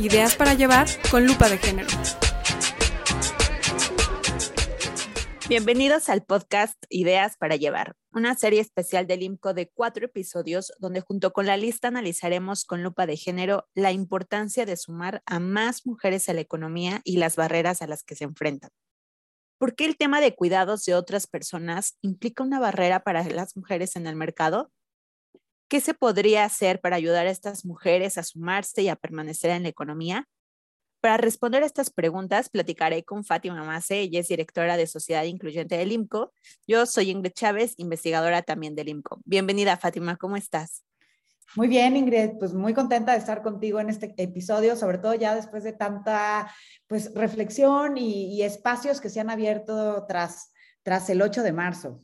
Ideas 0.00 0.34
para 0.34 0.54
llevar 0.54 0.88
con 1.08 1.24
lupa 1.24 1.48
de 1.48 1.56
género. 1.56 1.88
Bienvenidos 5.48 6.08
al 6.08 6.24
podcast 6.24 6.82
Ideas 6.88 7.36
para 7.36 7.54
Llevar, 7.54 7.94
una 8.12 8.34
serie 8.34 8.58
especial 8.58 9.06
del 9.06 9.22
IMCO 9.22 9.54
de 9.54 9.70
cuatro 9.72 10.06
episodios 10.06 10.72
donde 10.80 11.00
junto 11.00 11.32
con 11.32 11.46
la 11.46 11.56
lista 11.56 11.88
analizaremos 11.88 12.64
con 12.64 12.82
lupa 12.82 13.06
de 13.06 13.16
género 13.16 13.68
la 13.74 13.92
importancia 13.92 14.66
de 14.66 14.76
sumar 14.76 15.22
a 15.26 15.38
más 15.38 15.86
mujeres 15.86 16.28
a 16.28 16.34
la 16.34 16.40
economía 16.40 17.00
y 17.04 17.18
las 17.18 17.36
barreras 17.36 17.80
a 17.80 17.86
las 17.86 18.02
que 18.02 18.16
se 18.16 18.24
enfrentan. 18.24 18.70
¿Por 19.58 19.76
qué 19.76 19.84
el 19.84 19.96
tema 19.96 20.20
de 20.20 20.34
cuidados 20.34 20.84
de 20.84 20.96
otras 20.96 21.28
personas 21.28 21.98
implica 22.02 22.42
una 22.42 22.58
barrera 22.58 23.04
para 23.04 23.22
las 23.22 23.56
mujeres 23.56 23.94
en 23.94 24.08
el 24.08 24.16
mercado? 24.16 24.72
¿Qué 25.74 25.80
se 25.80 25.92
podría 25.92 26.44
hacer 26.44 26.80
para 26.80 26.94
ayudar 26.94 27.26
a 27.26 27.32
estas 27.32 27.64
mujeres 27.64 28.16
a 28.16 28.22
sumarse 28.22 28.82
y 28.82 28.88
a 28.88 28.94
permanecer 28.94 29.50
en 29.50 29.64
la 29.64 29.70
economía? 29.70 30.28
Para 31.00 31.16
responder 31.16 31.64
a 31.64 31.66
estas 31.66 31.90
preguntas, 31.90 32.48
platicaré 32.48 33.02
con 33.02 33.24
Fátima 33.24 33.64
Mase, 33.64 33.98
ella 33.98 34.20
es 34.20 34.28
directora 34.28 34.76
de 34.76 34.86
Sociedad 34.86 35.24
Incluyente 35.24 35.76
del 35.76 35.90
IMCO. 35.90 36.32
Yo 36.68 36.86
soy 36.86 37.10
Ingrid 37.10 37.32
Chávez, 37.32 37.74
investigadora 37.78 38.42
también 38.42 38.76
del 38.76 38.88
IMCO. 38.88 39.20
Bienvenida, 39.24 39.76
Fátima, 39.76 40.16
¿cómo 40.16 40.36
estás? 40.36 40.84
Muy 41.56 41.66
bien, 41.66 41.96
Ingrid, 41.96 42.38
pues 42.38 42.54
muy 42.54 42.72
contenta 42.72 43.10
de 43.10 43.18
estar 43.18 43.42
contigo 43.42 43.80
en 43.80 43.90
este 43.90 44.14
episodio, 44.16 44.76
sobre 44.76 44.98
todo 44.98 45.14
ya 45.14 45.34
después 45.34 45.64
de 45.64 45.72
tanta 45.72 46.54
pues 46.86 47.12
reflexión 47.14 47.98
y, 47.98 48.32
y 48.32 48.42
espacios 48.44 49.00
que 49.00 49.10
se 49.10 49.18
han 49.18 49.28
abierto 49.28 50.06
tras, 50.06 50.52
tras 50.84 51.10
el 51.10 51.20
8 51.20 51.42
de 51.42 51.52
marzo. 51.52 52.00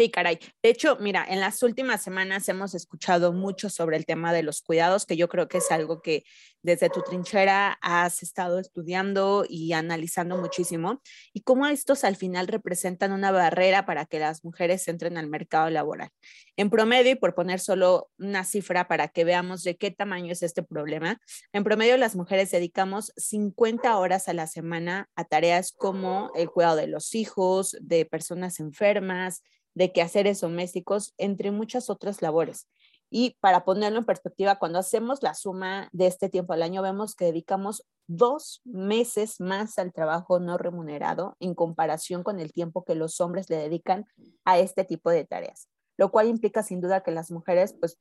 Sí, 0.00 0.10
caray. 0.10 0.38
De 0.62 0.70
hecho, 0.70 0.96
mira, 0.98 1.26
en 1.28 1.40
las 1.40 1.62
últimas 1.62 2.02
semanas 2.02 2.48
hemos 2.48 2.74
escuchado 2.74 3.34
mucho 3.34 3.68
sobre 3.68 3.98
el 3.98 4.06
tema 4.06 4.32
de 4.32 4.42
los 4.42 4.62
cuidados, 4.62 5.04
que 5.04 5.18
yo 5.18 5.28
creo 5.28 5.46
que 5.46 5.58
es 5.58 5.70
algo 5.70 6.00
que 6.00 6.24
desde 6.62 6.88
tu 6.88 7.02
trinchera 7.02 7.78
has 7.82 8.22
estado 8.22 8.58
estudiando 8.58 9.44
y 9.46 9.74
analizando 9.74 10.38
muchísimo, 10.38 11.02
y 11.34 11.42
cómo 11.42 11.66
estos 11.66 12.04
al 12.04 12.16
final 12.16 12.48
representan 12.48 13.12
una 13.12 13.30
barrera 13.30 13.84
para 13.84 14.06
que 14.06 14.18
las 14.18 14.42
mujeres 14.42 14.88
entren 14.88 15.18
al 15.18 15.26
mercado 15.26 15.68
laboral. 15.68 16.08
En 16.56 16.70
promedio, 16.70 17.12
y 17.12 17.16
por 17.16 17.34
poner 17.34 17.60
solo 17.60 18.08
una 18.18 18.44
cifra 18.44 18.88
para 18.88 19.08
que 19.08 19.24
veamos 19.24 19.64
de 19.64 19.76
qué 19.76 19.90
tamaño 19.90 20.32
es 20.32 20.42
este 20.42 20.62
problema, 20.62 21.20
en 21.52 21.62
promedio 21.62 21.98
las 21.98 22.16
mujeres 22.16 22.50
dedicamos 22.50 23.12
50 23.18 23.98
horas 23.98 24.28
a 24.28 24.32
la 24.32 24.46
semana 24.46 25.10
a 25.14 25.24
tareas 25.24 25.72
como 25.72 26.30
el 26.34 26.48
cuidado 26.48 26.76
de 26.76 26.86
los 26.86 27.14
hijos, 27.14 27.76
de 27.82 28.06
personas 28.06 28.60
enfermas, 28.60 29.42
de 29.80 29.92
quehaceres 29.92 30.42
domésticos, 30.42 31.14
entre 31.16 31.50
muchas 31.50 31.88
otras 31.88 32.20
labores. 32.20 32.68
Y 33.08 33.38
para 33.40 33.64
ponerlo 33.64 33.98
en 33.98 34.04
perspectiva, 34.04 34.58
cuando 34.58 34.78
hacemos 34.78 35.22
la 35.22 35.32
suma 35.32 35.88
de 35.92 36.06
este 36.06 36.28
tiempo 36.28 36.52
al 36.52 36.62
año, 36.62 36.82
vemos 36.82 37.14
que 37.14 37.24
dedicamos 37.24 37.86
dos 38.06 38.60
meses 38.66 39.40
más 39.40 39.78
al 39.78 39.94
trabajo 39.94 40.38
no 40.38 40.58
remunerado 40.58 41.34
en 41.40 41.54
comparación 41.54 42.22
con 42.22 42.40
el 42.40 42.52
tiempo 42.52 42.84
que 42.84 42.94
los 42.94 43.22
hombres 43.22 43.48
le 43.48 43.56
dedican 43.56 44.04
a 44.44 44.58
este 44.58 44.84
tipo 44.84 45.08
de 45.08 45.24
tareas, 45.24 45.70
lo 45.96 46.10
cual 46.10 46.28
implica 46.28 46.62
sin 46.62 46.82
duda 46.82 47.02
que 47.02 47.10
las 47.10 47.30
mujeres 47.30 47.74
pues 47.80 47.98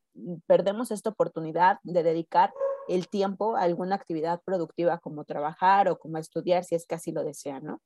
perdemos 0.48 0.92
esta 0.92 1.12
oportunidad 1.12 1.78
de 1.84 2.04
dedicar 2.04 2.52
el 2.90 3.08
tiempo 3.08 3.56
a 3.56 3.62
alguna 3.62 3.96
actividad 3.96 4.42
productiva 4.44 4.98
como 4.98 5.24
trabajar 5.24 5.88
o 5.88 5.98
como 5.98 6.18
estudiar 6.18 6.66
si 6.66 6.76
es 6.76 6.86
que 6.86 6.96
así 6.96 7.14
lo 7.14 7.24
desean, 7.24 7.64
¿no? 7.64 7.82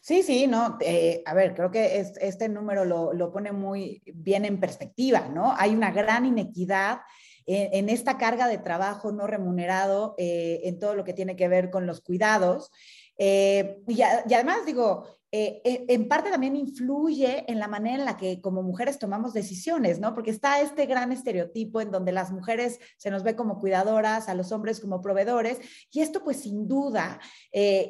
Sí, 0.00 0.22
sí, 0.22 0.46
no, 0.46 0.76
eh, 0.80 1.22
a 1.24 1.34
ver, 1.34 1.54
creo 1.54 1.70
que 1.70 2.00
este 2.20 2.48
número 2.48 2.84
lo, 2.84 3.32
pone 3.32 3.52
muy 3.52 4.02
bien 4.06 4.44
en 4.44 4.60
perspectiva, 4.60 5.28
¿no? 5.28 5.54
Hay 5.56 5.74
una 5.74 5.90
gran 5.90 6.26
inequidad 6.26 7.00
en, 7.46 7.88
esta 7.88 8.18
carga 8.18 8.48
de 8.48 8.58
trabajo 8.58 9.12
no 9.12 9.26
remunerado 9.26 10.14
eh, 10.18 10.60
en 10.64 10.78
todo 10.78 10.94
lo 10.94 11.04
que 11.04 11.14
tiene 11.14 11.36
que 11.36 11.48
ver 11.48 11.70
con 11.70 11.86
los 11.86 12.00
cuidados. 12.00 12.70
Eh, 13.18 13.78
y, 13.88 14.02
además, 14.02 14.64
digo, 14.66 15.06
eh, 15.32 15.60
eh, 15.64 15.84
en 15.88 16.06
parte 16.06 16.30
también 16.30 16.54
influye 16.54 17.50
en 17.50 17.58
la 17.58 17.66
manera 17.66 17.98
en 17.98 18.04
la 18.04 18.16
que 18.16 18.40
como 18.40 18.62
mujeres 18.62 18.98
tomamos 18.98 19.32
decisiones, 19.32 19.98
¿no? 19.98 20.14
Porque 20.14 20.30
está 20.30 20.60
este 20.60 20.86
gran 20.86 21.10
estereotipo 21.10 21.80
en 21.80 21.90
donde 21.90 22.12
las 22.12 22.30
mujeres 22.30 22.78
se 22.98 23.10
nos 23.10 23.22
ve 23.22 23.34
como 23.34 23.58
cuidadoras, 23.58 24.28
a 24.28 24.34
los 24.34 24.52
hombres 24.52 24.78
como 24.78 25.00
proveedores, 25.00 25.58
y 25.90 26.00
esto 26.00 26.22
pues 26.22 26.42
sin 26.42 26.68
duda 26.68 27.18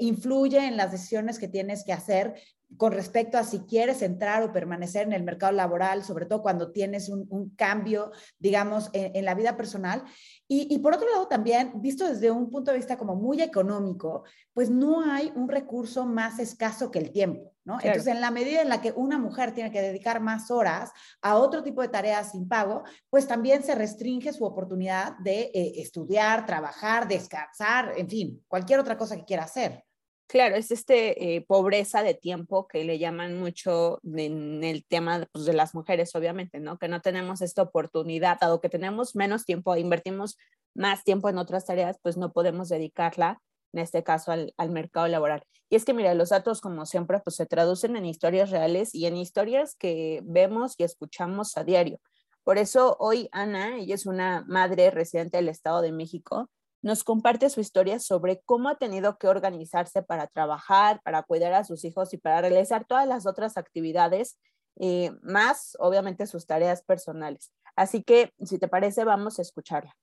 influye 0.01 0.67
en 0.67 0.77
las 0.77 0.93
decisiones 0.93 1.39
que 1.39 1.49
tienes 1.49 1.85
que 1.85 1.93
hacer 1.93 2.35
con 2.77 2.93
respecto 2.93 3.39
a 3.39 3.45
si 3.45 3.61
quieres 3.61 4.03
entrar 4.03 4.43
o 4.43 4.53
permanecer 4.53 5.07
en 5.07 5.13
el 5.13 5.23
mercado 5.23 5.53
laboral, 5.53 6.03
sobre 6.05 6.27
todo 6.27 6.43
cuando 6.43 6.73
tienes 6.73 7.09
un, 7.09 7.55
cambio, 7.57 8.13
digamos, 8.39 8.91
en, 8.93 9.25
la 9.25 9.35
vida 9.35 9.57
personal. 9.57 10.05
Y, 10.49 10.79
por 10.79 10.95
otro 10.95 11.09
lado, 11.11 11.29
también, 11.29 11.73
visto 11.81 12.07
desde 12.07 12.31
un 12.31 12.51
punto 12.51 12.71
de 12.71 12.77
vista 12.79 12.99
como 12.99 13.15
muy 13.15 13.41
económico, 13.41 14.25
pues 14.53 14.71
no 14.71 15.03
hay 15.11 15.33
un 15.35 15.49
recurso 15.49 16.05
más 16.05 16.39
escaso 16.39 16.91
que 16.91 16.99
el 16.99 17.11
tiempo, 17.11 17.53
¿no? 17.65 17.79
Entonces, 17.81 18.09
en 18.09 18.21
la 18.21 18.31
medida 18.31 18.61
en 18.61 18.69
la 18.69 18.81
que 18.81 18.93
una 18.93 19.19
mujer 19.19 19.53
tiene 19.53 19.71
que 19.71 19.81
dedicar 19.81 20.21
más 20.21 20.51
horas 20.51 20.91
a 21.23 21.37
otro 21.37 21.63
tipo 21.63 21.81
de 21.81 21.89
tareas 21.89 22.33
sin 22.33 22.49
pago, 22.49 22.83
pues 23.09 23.27
también 23.27 23.63
se 23.63 23.75
restringe 23.75 24.33
su 24.33 24.45
oportunidad 24.45 25.17
de 25.19 25.51
eh, 25.55 25.73
estudiar, 25.77 26.45
trabajar, 26.45 27.09
descansar, 27.09 27.95
en 27.97 28.09
fin, 28.09 28.45
cualquier 28.47 28.79
otra 28.79 28.99
cosa 28.99 29.17
que 29.17 29.25
quiera 29.25 29.45
hacer. 29.45 29.85
Claro, 30.33 30.57
es 30.57 30.71
este 30.71 31.37
eh, 31.37 31.43
pobreza 31.43 32.03
de 32.03 32.15
tiempo 32.15 32.67
que 32.67 32.85
le 32.85 32.99
llaman 32.99 33.39
mucho 33.39 34.01
en 34.03 34.65
el 34.65 34.83
tema 34.83 35.29
pues, 35.31 35.45
de 35.45 35.53
las 35.53 35.75
mujeres, 35.75 36.15
obviamente, 36.15 36.59
¿no? 36.59 36.79
Que 36.79 36.89
no 36.89 37.03
tenemos 37.03 37.43
esta 37.43 37.61
oportunidad, 37.61 38.39
dado 38.41 38.59
que 38.59 38.71
tenemos 38.71 39.15
menos 39.15 39.45
tiempo, 39.45 39.77
invertimos 39.77 40.39
más 40.75 41.05
tiempo 41.05 41.29
en 41.29 41.37
otras 41.37 41.67
tareas, 41.67 41.99
pues 42.01 42.17
no 42.17 42.33
podemos 42.33 42.71
dedicarla, 42.71 43.43
en 43.75 43.81
este 43.81 44.03
caso, 44.05 44.33
al, 44.33 44.55
al 44.57 44.71
mercado 44.71 45.07
laboral. 45.07 45.43
Y 45.69 45.77
es 45.77 45.85
que, 45.85 45.93
mira, 45.93 46.15
los 46.15 46.31
datos, 46.31 46.63
como 46.63 46.87
siempre, 46.87 47.21
pues 47.21 47.37
se 47.37 47.45
traducen 47.45 47.95
en 47.97 48.07
historias 48.07 48.49
reales 48.49 48.95
y 48.95 49.05
en 49.05 49.19
historias 49.19 49.75
que 49.75 50.23
vemos 50.25 50.77
y 50.79 50.85
escuchamos 50.85 51.59
a 51.59 51.65
diario. 51.65 52.01
Por 52.43 52.57
eso 52.57 52.97
hoy 53.01 53.29
Ana, 53.33 53.77
ella 53.77 53.95
es 53.95 54.07
una 54.07 54.47
madre 54.49 54.91
residente 54.91 55.37
del 55.37 55.51
Estado 55.51 55.83
de 55.83 55.93
México, 55.93 56.49
nos 56.83 57.05
comparte 57.05 57.49
su 57.49 57.61
historia 57.61 58.01
sobre 58.01 58.43
cómo 58.45 58.69
ha 58.69 58.77
tenido 58.77 59.17
que 59.17 59.29
organizarse 59.29 60.03
para 60.03 60.27
trabajar, 60.27 61.01
para 61.03 61.23
cuidar 61.23 61.55
a 61.55 61.65
sus 61.65 61.85
hijos 61.85 62.13
y 62.13 62.19
para 62.19 62.41
realizar 62.41 62.85
todas 62.85 63.07
las 63.07 63.27
otras 63.27 63.57
actividades, 63.57 64.39
eh, 64.81 65.13
más 65.23 65.77
obviamente 65.79 66.27
sus 66.27 66.47
tareas 66.47 66.83
personales. 66.83 67.53
Así 67.77 68.03
que, 68.03 68.33
si 68.43 68.59
te 68.59 68.69
parece, 68.69 69.05
vamos 69.05 69.39
a 69.39 69.43
escucharla. 69.43 69.97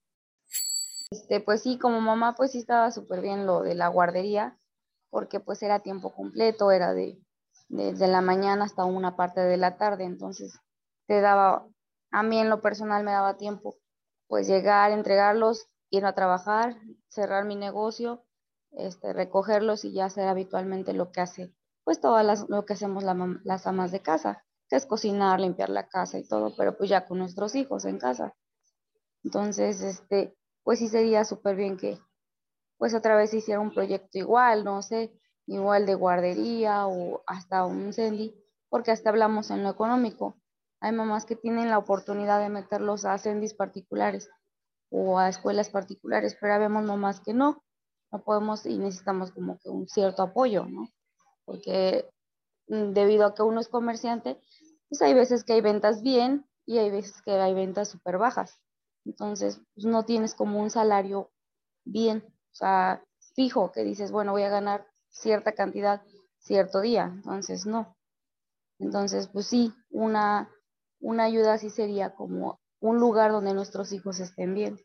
Este, 1.10 1.40
pues 1.40 1.62
sí, 1.62 1.78
como 1.78 2.00
mamá, 2.00 2.34
pues 2.34 2.52
sí 2.52 2.58
estaba 2.58 2.90
súper 2.90 3.20
bien 3.20 3.46
lo 3.46 3.62
de 3.62 3.74
la 3.74 3.88
guardería, 3.88 4.58
porque 5.10 5.40
pues 5.40 5.62
era 5.62 5.80
tiempo 5.80 6.14
completo, 6.14 6.70
era 6.70 6.94
de, 6.94 7.20
de 7.68 8.08
la 8.08 8.20
mañana 8.20 8.64
hasta 8.64 8.84
una 8.84 9.16
parte 9.16 9.40
de 9.40 9.56
la 9.56 9.76
tarde, 9.76 10.04
entonces 10.04 10.58
te 11.06 11.20
daba, 11.20 11.66
a 12.12 12.22
mí 12.22 12.38
en 12.38 12.48
lo 12.48 12.62
personal 12.62 13.04
me 13.04 13.10
daba 13.10 13.36
tiempo, 13.36 13.76
pues 14.28 14.46
llegar, 14.46 14.92
entregarlos, 14.92 15.68
ir 15.90 16.04
a 16.04 16.14
trabajar, 16.14 16.76
cerrar 17.08 17.44
mi 17.44 17.56
negocio, 17.56 18.24
este, 18.72 19.12
recogerlos 19.12 19.84
y 19.84 19.92
ya 19.92 20.06
hacer 20.06 20.28
habitualmente 20.28 20.92
lo 20.92 21.10
que 21.10 21.20
hace, 21.20 21.54
pues 21.84 22.00
todo 22.00 22.22
lo 22.48 22.64
que 22.64 22.74
hacemos 22.74 23.04
las 23.04 23.66
amas 23.66 23.90
de 23.90 24.00
casa, 24.00 24.44
que 24.68 24.76
es 24.76 24.86
cocinar, 24.86 25.40
limpiar 25.40 25.68
la 25.68 25.88
casa 25.88 26.18
y 26.18 26.26
todo, 26.26 26.54
pero 26.56 26.76
pues 26.76 26.88
ya 26.88 27.06
con 27.06 27.18
nuestros 27.18 27.54
hijos 27.56 27.84
en 27.84 27.98
casa. 27.98 28.34
Entonces, 29.24 29.82
este, 29.82 30.36
pues 30.62 30.78
sí 30.78 30.88
sería 30.88 31.24
súper 31.24 31.56
bien 31.56 31.76
que 31.76 31.98
pues 32.78 32.94
otra 32.94 33.14
vez 33.16 33.34
hiciera 33.34 33.60
un 33.60 33.74
proyecto 33.74 34.18
igual, 34.18 34.64
no 34.64 34.80
sé, 34.80 35.12
igual 35.46 35.84
de 35.84 35.94
guardería 35.94 36.86
o 36.86 37.22
hasta 37.26 37.66
un 37.66 37.92
CENDI, 37.92 38.34
porque 38.70 38.90
hasta 38.90 39.10
hablamos 39.10 39.50
en 39.50 39.62
lo 39.62 39.68
económico. 39.68 40.36
Hay 40.80 40.92
mamás 40.92 41.26
que 41.26 41.36
tienen 41.36 41.68
la 41.68 41.76
oportunidad 41.76 42.40
de 42.40 42.48
meterlos 42.48 43.04
a 43.04 43.18
CENDIs 43.18 43.52
particulares 43.52 44.30
o 44.90 45.18
a 45.18 45.28
escuelas 45.28 45.70
particulares, 45.70 46.36
pero 46.40 46.58
vemos 46.58 46.84
mamás 46.84 47.20
que 47.20 47.32
no, 47.32 47.62
no 48.12 48.22
podemos 48.22 48.66
y 48.66 48.76
necesitamos 48.78 49.30
como 49.30 49.58
que 49.58 49.68
un 49.68 49.88
cierto 49.88 50.22
apoyo, 50.22 50.66
¿no? 50.66 50.88
Porque 51.44 52.10
mm, 52.68 52.92
debido 52.92 53.26
a 53.26 53.34
que 53.34 53.42
uno 53.42 53.60
es 53.60 53.68
comerciante, 53.68 54.40
pues 54.88 55.00
hay 55.02 55.14
veces 55.14 55.44
que 55.44 55.54
hay 55.54 55.60
ventas 55.60 56.02
bien 56.02 56.46
y 56.66 56.78
hay 56.78 56.90
veces 56.90 57.22
que 57.22 57.32
hay 57.32 57.54
ventas 57.54 57.88
súper 57.88 58.18
bajas. 58.18 58.60
Entonces, 59.04 59.60
pues 59.74 59.86
no 59.86 60.04
tienes 60.04 60.34
como 60.34 60.60
un 60.60 60.70
salario 60.70 61.30
bien, 61.84 62.24
o 62.26 62.54
sea, 62.54 63.02
fijo, 63.34 63.72
que 63.72 63.84
dices, 63.84 64.12
bueno, 64.12 64.32
voy 64.32 64.42
a 64.42 64.50
ganar 64.50 64.86
cierta 65.08 65.52
cantidad 65.52 66.02
cierto 66.38 66.80
día. 66.80 67.10
Entonces, 67.14 67.66
no. 67.66 67.96
Entonces, 68.78 69.28
pues 69.28 69.46
sí, 69.46 69.72
una, 69.90 70.50
una 71.00 71.24
ayuda 71.24 71.54
así 71.54 71.70
sería 71.70 72.14
como 72.14 72.60
un 72.80 72.98
lugar 72.98 73.30
donde 73.30 73.54
nuestros 73.54 73.92
hijos 73.92 74.20
estén 74.20 74.54
bien. 74.54 74.80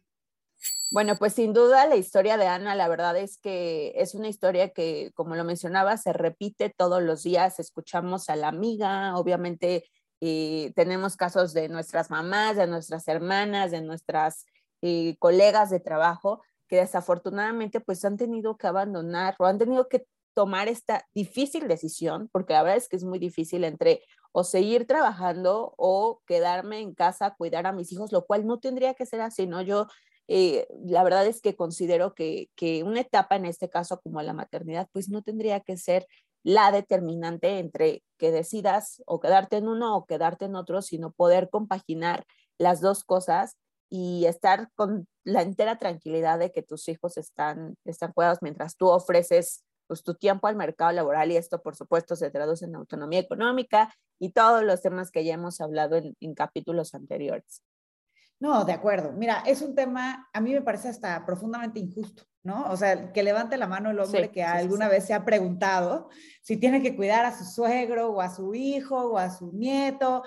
Bueno, 0.95 1.17
pues 1.17 1.33
sin 1.33 1.51
duda 1.51 1.87
la 1.87 1.97
historia 1.97 2.37
de 2.37 2.47
Ana, 2.47 2.73
la 2.73 2.87
verdad 2.87 3.17
es 3.17 3.37
que 3.37 3.91
es 3.97 4.15
una 4.15 4.29
historia 4.29 4.69
que, 4.69 5.11
como 5.13 5.35
lo 5.35 5.43
mencionaba, 5.43 5.97
se 5.97 6.13
repite 6.13 6.69
todos 6.69 7.03
los 7.03 7.23
días. 7.23 7.59
Escuchamos 7.59 8.29
a 8.29 8.37
la 8.37 8.47
amiga, 8.47 9.17
obviamente 9.17 9.83
eh, 10.21 10.71
tenemos 10.73 11.17
casos 11.17 11.51
de 11.51 11.67
nuestras 11.67 12.09
mamás, 12.09 12.55
de 12.55 12.67
nuestras 12.67 13.09
hermanas, 13.09 13.71
de 13.71 13.81
nuestras 13.81 14.45
eh, 14.81 15.17
colegas 15.19 15.69
de 15.69 15.81
trabajo, 15.81 16.41
que 16.69 16.77
desafortunadamente 16.77 17.81
pues 17.81 18.05
han 18.05 18.15
tenido 18.15 18.55
que 18.55 18.67
abandonar 18.67 19.35
o 19.39 19.45
han 19.47 19.57
tenido 19.57 19.89
que 19.89 20.05
tomar 20.33 20.69
esta 20.69 21.05
difícil 21.13 21.67
decisión, 21.67 22.29
porque 22.31 22.53
la 22.53 22.63
verdad 22.63 22.77
es 22.77 22.87
que 22.87 22.95
es 22.95 23.03
muy 23.03 23.19
difícil 23.19 23.65
entre 23.65 24.01
o 24.31 24.45
seguir 24.45 24.87
trabajando 24.87 25.73
o 25.77 26.21
quedarme 26.25 26.79
en 26.79 26.93
casa 26.95 27.35
cuidar 27.37 27.67
a 27.67 27.73
mis 27.73 27.91
hijos, 27.91 28.13
lo 28.13 28.25
cual 28.25 28.47
no 28.47 28.59
tendría 28.59 28.93
que 28.93 29.05
ser 29.05 29.19
así, 29.19 29.45
¿no? 29.45 29.61
Yo 29.61 29.87
eh, 30.27 30.67
la 30.85 31.03
verdad 31.03 31.25
es 31.27 31.41
que 31.41 31.55
considero 31.55 32.15
que, 32.15 32.49
que, 32.55 32.83
una 32.83 33.01
etapa 33.01 33.35
en 33.35 33.45
este 33.45 33.69
caso 33.69 34.01
como 34.01 34.21
la 34.21 34.33
maternidad, 34.33 34.89
pues 34.91 35.09
no 35.09 35.21
tendría 35.21 35.59
que 35.59 35.77
ser 35.77 36.07
la 36.43 36.71
determinante 36.71 37.59
entre 37.59 38.03
que 38.17 38.31
decidas 38.31 39.01
o 39.05 39.19
quedarte 39.19 39.57
en 39.57 39.67
uno 39.67 39.95
o 39.97 40.05
quedarte 40.05 40.45
en 40.45 40.55
otro, 40.55 40.81
sino 40.81 41.11
poder 41.11 41.49
compaginar 41.49 42.25
las 42.57 42.81
dos 42.81 43.03
cosas 43.03 43.57
y 43.89 44.25
estar 44.25 44.69
con 44.75 45.07
la 45.23 45.41
entera 45.41 45.77
tranquilidad 45.77 46.39
de 46.39 46.51
que 46.51 46.61
tus 46.61 46.87
hijos 46.87 47.17
están, 47.17 47.75
están 47.85 48.13
cuidados 48.13 48.39
mientras 48.41 48.77
tú 48.77 48.89
ofreces 48.89 49.63
pues, 49.87 50.03
tu 50.03 50.15
tiempo 50.15 50.47
al 50.47 50.55
mercado 50.55 50.91
laboral 50.91 51.31
y 51.31 51.37
esto 51.37 51.61
por 51.61 51.75
supuesto 51.75 52.15
se 52.15 52.31
traduce 52.31 52.65
en 52.65 52.75
autonomía 52.75 53.19
económica 53.19 53.93
y 54.19 54.31
todos 54.31 54.63
los 54.63 54.81
temas 54.81 55.11
que 55.11 55.23
ya 55.23 55.35
hemos 55.35 55.61
hablado 55.61 55.95
en, 55.97 56.15
en 56.19 56.33
capítulos 56.35 56.93
anteriores. 56.95 57.61
No, 58.39 58.65
de 58.65 58.73
acuerdo. 58.73 59.13
Mira, 59.13 59.43
es 59.45 59.61
un 59.61 59.75
tema, 59.75 60.29
a 60.33 60.41
mí 60.41 60.53
me 60.53 60.61
parece 60.61 60.89
hasta 60.89 61.25
profundamente 61.25 61.79
injusto, 61.79 62.23
¿no? 62.43 62.65
O 62.69 62.75
sea, 62.75 63.13
que 63.13 63.23
levante 63.23 63.55
la 63.55 63.67
mano 63.67 63.91
el 63.91 63.99
hombre 63.99 64.29
que 64.29 64.43
alguna 64.43 64.89
vez 64.89 65.05
se 65.05 65.13
ha 65.13 65.23
preguntado 65.23 66.09
si 66.41 66.57
tiene 66.57 66.81
que 66.81 66.97
cuidar 66.97 67.25
a 67.25 67.35
su 67.35 67.45
suegro 67.45 68.11
o 68.11 68.21
a 68.21 68.29
su 68.29 68.53
hijo 68.53 69.11
o 69.11 69.17
a 69.17 69.29
su 69.29 69.53
nieto, 69.53 70.23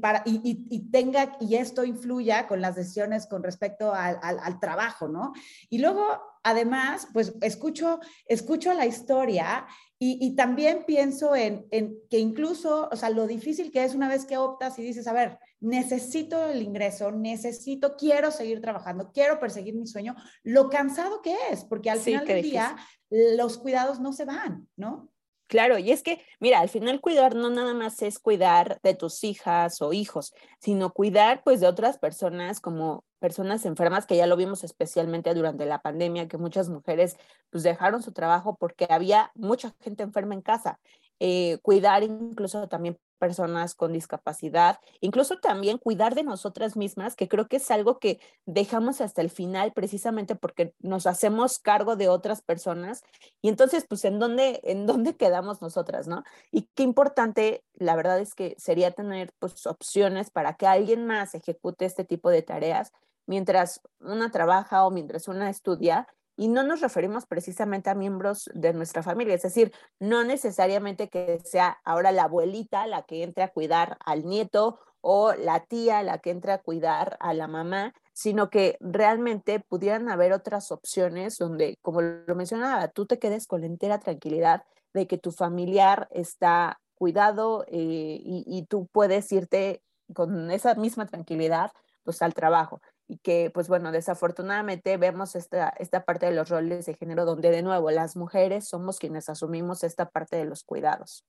para, 0.00 0.22
y, 0.24 0.90
tenga, 0.90 1.36
y 1.40 1.56
esto 1.56 1.84
influya 1.84 2.46
con 2.46 2.60
las 2.60 2.76
decisiones 2.76 3.26
con 3.26 3.42
respecto 3.42 3.92
al, 3.92 4.18
al 4.22 4.60
trabajo, 4.60 5.08
¿no? 5.08 5.32
Y 5.68 5.78
luego, 5.78 6.06
además, 6.46 7.08
pues 7.12 7.34
escucho, 7.42 7.98
escucho 8.26 8.72
la 8.72 8.86
historia 8.86 9.66
y, 9.98 10.36
también 10.36 10.84
pienso 10.86 11.34
en, 11.34 11.66
que 12.08 12.18
incluso, 12.18 12.88
o 12.92 12.96
sea, 12.96 13.10
lo 13.10 13.26
difícil 13.26 13.72
que 13.72 13.82
es 13.82 13.94
una 13.94 14.08
vez 14.08 14.26
que 14.26 14.36
optas 14.36 14.78
y 14.78 14.82
dices, 14.82 15.08
a 15.08 15.12
ver, 15.12 15.38
necesito 15.58 16.46
el 16.46 16.62
ingreso, 16.62 17.10
necesito, 17.10 17.96
quiero 17.96 18.30
seguir 18.30 18.60
trabajando, 18.60 19.10
quiero 19.12 19.40
perseguir 19.40 19.74
mi 19.74 19.86
sueño, 19.86 20.14
lo 20.44 20.68
cansado 20.68 21.20
que 21.20 21.34
es, 21.50 21.64
porque 21.64 21.90
al 21.90 21.98
final 21.98 22.26
del 22.26 22.42
día 22.42 22.76
los 23.10 23.58
cuidados 23.58 23.98
no 23.98 24.12
se 24.12 24.24
van, 24.24 24.68
¿no? 24.76 25.10
Claro, 25.50 25.78
y 25.78 25.92
es 25.92 26.02
que, 26.02 26.20
mira, 26.40 26.58
al 26.58 26.68
final 26.68 27.00
cuidar 27.00 27.36
no 27.36 27.50
nada 27.50 27.72
más 27.72 28.02
es 28.02 28.18
cuidar 28.18 28.80
de 28.82 28.94
tus 28.94 29.22
hijas 29.22 29.80
o 29.80 29.92
hijos, 29.92 30.32
sino 30.58 30.92
cuidar 30.92 31.42
pues 31.44 31.60
de 31.60 31.68
otras 31.68 31.98
personas 31.98 32.60
como 32.60 33.04
personas 33.20 33.64
enfermas, 33.64 34.06
que 34.06 34.16
ya 34.16 34.26
lo 34.26 34.36
vimos 34.36 34.64
especialmente 34.64 35.32
durante 35.34 35.64
la 35.64 35.78
pandemia, 35.80 36.26
que 36.26 36.36
muchas 36.36 36.68
mujeres 36.68 37.16
pues 37.50 37.62
dejaron 37.62 38.02
su 38.02 38.12
trabajo 38.12 38.56
porque 38.58 38.88
había 38.90 39.30
mucha 39.36 39.72
gente 39.80 40.02
enferma 40.02 40.34
en 40.34 40.42
casa. 40.42 40.80
Eh, 41.20 41.58
cuidar 41.62 42.02
incluso 42.02 42.68
también 42.68 42.98
personas 43.16 43.74
con 43.74 43.92
discapacidad, 43.92 44.78
incluso 45.00 45.38
también 45.38 45.78
cuidar 45.78 46.14
de 46.14 46.22
nosotras 46.22 46.76
mismas, 46.76 47.16
que 47.16 47.28
creo 47.28 47.48
que 47.48 47.56
es 47.56 47.70
algo 47.70 47.98
que 47.98 48.20
dejamos 48.46 49.00
hasta 49.00 49.22
el 49.22 49.30
final 49.30 49.72
precisamente 49.72 50.34
porque 50.36 50.74
nos 50.80 51.06
hacemos 51.06 51.58
cargo 51.58 51.96
de 51.96 52.08
otras 52.08 52.42
personas 52.42 53.02
y 53.42 53.48
entonces 53.48 53.86
pues 53.88 54.04
en 54.04 54.18
dónde 54.18 54.60
en 54.64 54.86
dónde 54.86 55.16
quedamos 55.16 55.62
nosotras, 55.62 56.06
¿no? 56.06 56.22
Y 56.50 56.68
qué 56.74 56.82
importante, 56.82 57.64
la 57.74 57.96
verdad 57.96 58.20
es 58.20 58.34
que 58.34 58.54
sería 58.58 58.90
tener 58.92 59.32
pues 59.38 59.66
opciones 59.66 60.30
para 60.30 60.54
que 60.54 60.66
alguien 60.66 61.06
más 61.06 61.34
ejecute 61.34 61.84
este 61.84 62.04
tipo 62.04 62.30
de 62.30 62.42
tareas 62.42 62.92
mientras 63.26 63.80
una 64.00 64.30
trabaja 64.30 64.86
o 64.86 64.90
mientras 64.90 65.28
una 65.28 65.50
estudia 65.50 66.06
y 66.36 66.48
no 66.48 66.62
nos 66.62 66.80
referimos 66.80 67.26
precisamente 67.26 67.90
a 67.90 67.94
miembros 67.94 68.50
de 68.54 68.72
nuestra 68.72 69.02
familia, 69.02 69.34
es 69.34 69.42
decir, 69.42 69.72
no 69.98 70.22
necesariamente 70.24 71.08
que 71.08 71.40
sea 71.44 71.78
ahora 71.84 72.12
la 72.12 72.24
abuelita 72.24 72.86
la 72.86 73.02
que 73.02 73.22
entre 73.22 73.42
a 73.42 73.52
cuidar 73.52 73.96
al 74.04 74.24
nieto 74.24 74.78
o 75.00 75.32
la 75.34 75.64
tía 75.64 76.02
la 76.02 76.18
que 76.18 76.30
entre 76.30 76.52
a 76.52 76.58
cuidar 76.58 77.16
a 77.20 77.32
la 77.32 77.48
mamá, 77.48 77.94
sino 78.12 78.50
que 78.50 78.76
realmente 78.80 79.60
pudieran 79.60 80.08
haber 80.08 80.32
otras 80.32 80.72
opciones 80.72 81.38
donde, 81.38 81.78
como 81.82 82.02
lo 82.02 82.34
mencionaba, 82.34 82.88
tú 82.88 83.06
te 83.06 83.18
quedes 83.18 83.46
con 83.46 83.60
la 83.60 83.66
entera 83.66 83.98
tranquilidad 83.98 84.64
de 84.92 85.06
que 85.06 85.18
tu 85.18 85.32
familiar 85.32 86.08
está 86.10 86.80
cuidado 86.96 87.64
eh, 87.68 88.18
y, 88.20 88.44
y 88.46 88.66
tú 88.66 88.88
puedes 88.90 89.30
irte 89.32 89.82
con 90.14 90.50
esa 90.50 90.74
misma 90.74 91.06
tranquilidad 91.06 91.72
pues 92.04 92.22
al 92.22 92.34
trabajo 92.34 92.80
y 93.08 93.18
que, 93.18 93.50
pues 93.52 93.68
bueno, 93.68 93.92
desafortunadamente 93.92 94.96
vemos 94.96 95.36
esta, 95.36 95.68
esta 95.78 96.04
parte 96.04 96.26
de 96.26 96.32
los 96.32 96.48
roles 96.48 96.86
de 96.86 96.94
género 96.94 97.24
donde 97.24 97.50
de 97.50 97.62
nuevo 97.62 97.90
las 97.90 98.16
mujeres 98.16 98.68
somos 98.68 98.98
quienes 98.98 99.28
asumimos 99.28 99.84
esta 99.84 100.10
parte 100.10 100.36
de 100.36 100.44
los 100.44 100.64
cuidados. 100.64 101.24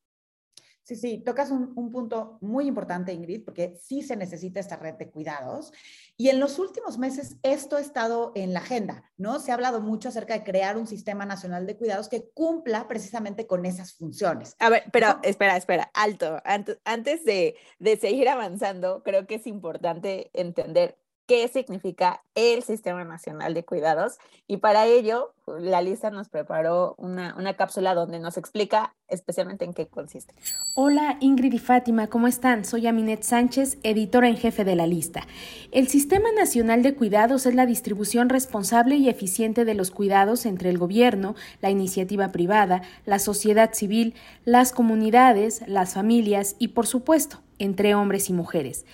Sí, 0.87 0.95
sí, 0.95 1.17
tocas 1.17 1.51
un, 1.51 1.73
un, 1.75 1.91
punto 1.91 2.37
muy 2.39 2.65
importante, 2.65 3.11
Ingrid, 3.11 3.43
porque 3.43 3.77
sí 3.83 4.01
se 4.01 4.15
necesita 4.15 4.61
esta 4.61 4.77
red 4.77 4.93
de 4.93 5.09
cuidados. 5.09 5.73
Y 6.15 6.29
en 6.29 6.39
los 6.39 6.59
últimos 6.59 6.97
meses 6.97 7.35
esto 7.43 7.75
ha 7.75 7.81
estado 7.81 8.31
en 8.35 8.53
la 8.53 8.61
agenda, 8.61 9.03
¿no? 9.17 9.41
Se 9.41 9.51
ha 9.51 9.55
hablado 9.55 9.81
mucho 9.81 10.07
acerca 10.07 10.33
de 10.33 10.45
crear 10.45 10.77
un 10.77 10.87
sistema 10.87 11.25
nacional 11.25 11.67
de 11.67 11.75
cuidados 11.75 12.07
que 12.07 12.29
cumpla 12.29 12.87
precisamente 12.87 13.47
con 13.47 13.65
esas 13.65 13.95
funciones. 13.95 14.55
A 14.59 14.69
ver, 14.69 14.83
pero 14.93 15.19
espera, 15.23 15.57
espera, 15.57 15.91
alto. 15.93 16.41
Antes 16.45 17.25
de, 17.25 17.57
de 17.79 17.97
seguir 17.97 18.29
avanzando, 18.29 19.03
creo 19.03 19.27
que 19.27 19.35
es 19.35 19.45
importante 19.45 20.31
entender 20.31 20.97
qué 21.27 21.47
significa 21.49 22.23
el 22.35 22.63
Sistema 22.63 23.03
Nacional 23.03 23.53
de 23.53 23.65
Cuidados. 23.65 24.17
Y 24.47 24.57
para 24.57 24.85
ello, 24.85 25.33
la 25.45 25.81
lista 25.81 26.09
nos 26.09 26.29
preparó 26.29 26.95
una, 26.97 27.35
una, 27.37 27.55
cápsula 27.55 27.93
donde 27.93 28.19
nos 28.19 28.37
explica 28.37 28.95
especialmente 29.09 29.65
en 29.65 29.73
qué 29.73 29.87
consiste. 29.87 30.33
Hola 30.75 31.17
Ingrid 31.19 31.53
y 31.53 31.59
Fátima, 31.59 32.07
¿cómo 32.07 32.27
están? 32.27 32.63
Soy 32.63 32.87
Aminet 32.87 33.23
Sánchez, 33.23 33.77
editora 33.83 34.29
en 34.29 34.37
jefe 34.37 34.63
de 34.63 34.75
la 34.75 34.87
lista. 34.87 35.27
El 35.71 35.89
Sistema 35.89 36.31
Nacional 36.31 36.81
de 36.81 36.95
Cuidados 36.95 37.45
es 37.45 37.55
la 37.55 37.65
distribución 37.65 38.29
responsable 38.29 38.95
y 38.95 39.09
eficiente 39.09 39.65
de 39.65 39.73
los 39.73 39.91
cuidados 39.91 40.45
entre 40.45 40.69
el 40.69 40.77
gobierno, 40.77 41.35
la 41.61 41.69
iniciativa 41.69 42.31
privada, 42.31 42.81
la 43.05 43.19
sociedad 43.19 43.73
civil, 43.73 44.15
las 44.45 44.71
comunidades, 44.71 45.61
las 45.67 45.93
familias 45.93 46.55
y, 46.57 46.69
por 46.69 46.87
supuesto, 46.87 47.39
entre 47.59 47.95
hombres 47.95 48.29
y 48.29 48.33
mujeres. 48.33 48.85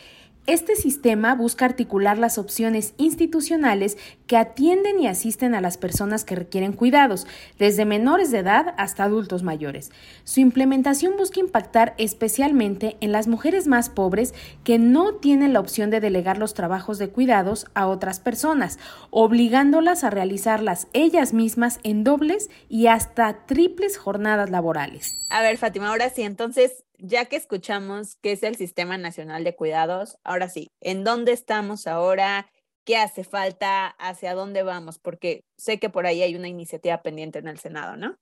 Este 0.45 0.75
sistema 0.75 1.35
busca 1.35 1.63
articular 1.63 2.17
las 2.17 2.37
opciones 2.37 2.95
institucionales 2.97 3.97
que 4.27 4.35
atienden 4.35 4.99
y 4.99 5.07
asisten 5.07 5.55
a 5.55 5.61
las 5.61 5.77
personas 5.77 6.25
que 6.25 6.35
requieren 6.35 6.73
cuidados, 6.73 7.25
desde 7.59 7.85
menores 7.85 8.29
de 8.29 8.39
edad 8.39 8.75
hasta 8.77 9.05
adultos 9.05 9.41
mayores. 9.41 9.89
Su 10.25 10.41
implementación 10.41 11.15
busca 11.15 11.39
impactar 11.39 11.93
especialmente 11.97 12.97
en 12.99 13.13
las 13.13 13.29
mujeres 13.29 13.67
más 13.67 13.89
pobres 13.89 14.33
que 14.65 14.79
no 14.79 15.13
tienen 15.13 15.53
la 15.53 15.61
opción 15.61 15.89
de 15.89 16.01
delegar 16.01 16.37
los 16.37 16.53
trabajos 16.53 16.97
de 16.97 17.07
cuidados 17.07 17.67
a 17.73 17.87
otras 17.87 18.19
personas, 18.19 18.79
obligándolas 19.11 20.03
a 20.03 20.09
realizarlas 20.09 20.87
ellas 20.91 21.31
mismas 21.33 21.79
en 21.83 22.03
dobles 22.03 22.49
y 22.67 22.87
hasta 22.87 23.45
triples 23.45 23.97
jornadas 23.97 24.49
laborales. 24.49 25.15
A 25.29 25.41
ver, 25.41 25.57
Fátima, 25.57 25.87
ahora 25.87 26.09
sí, 26.09 26.23
entonces 26.23 26.83
ya 27.03 27.25
que 27.25 27.35
escuchamos 27.35 28.15
qué 28.21 28.31
es 28.31 28.43
el 28.43 28.55
Sistema 28.55 28.97
Nacional 28.97 29.43
de 29.43 29.57
Cuidados, 29.57 30.17
ahora 30.23 30.47
sí, 30.47 30.71
¿en 30.79 31.03
dónde 31.03 31.33
estamos 31.33 31.85
ahora? 31.85 32.49
¿Qué 32.85 32.95
hace 32.97 33.25
falta? 33.25 33.87
¿Hacia 33.87 34.33
dónde 34.33 34.63
vamos? 34.63 34.99
Porque 34.99 35.43
sé 35.57 35.79
que 35.79 35.89
por 35.89 36.05
ahí 36.05 36.21
hay 36.23 36.35
una 36.35 36.47
iniciativa 36.47 37.01
pendiente 37.01 37.39
en 37.39 37.49
el 37.49 37.59
Senado, 37.59 37.97
¿no? 37.97 38.15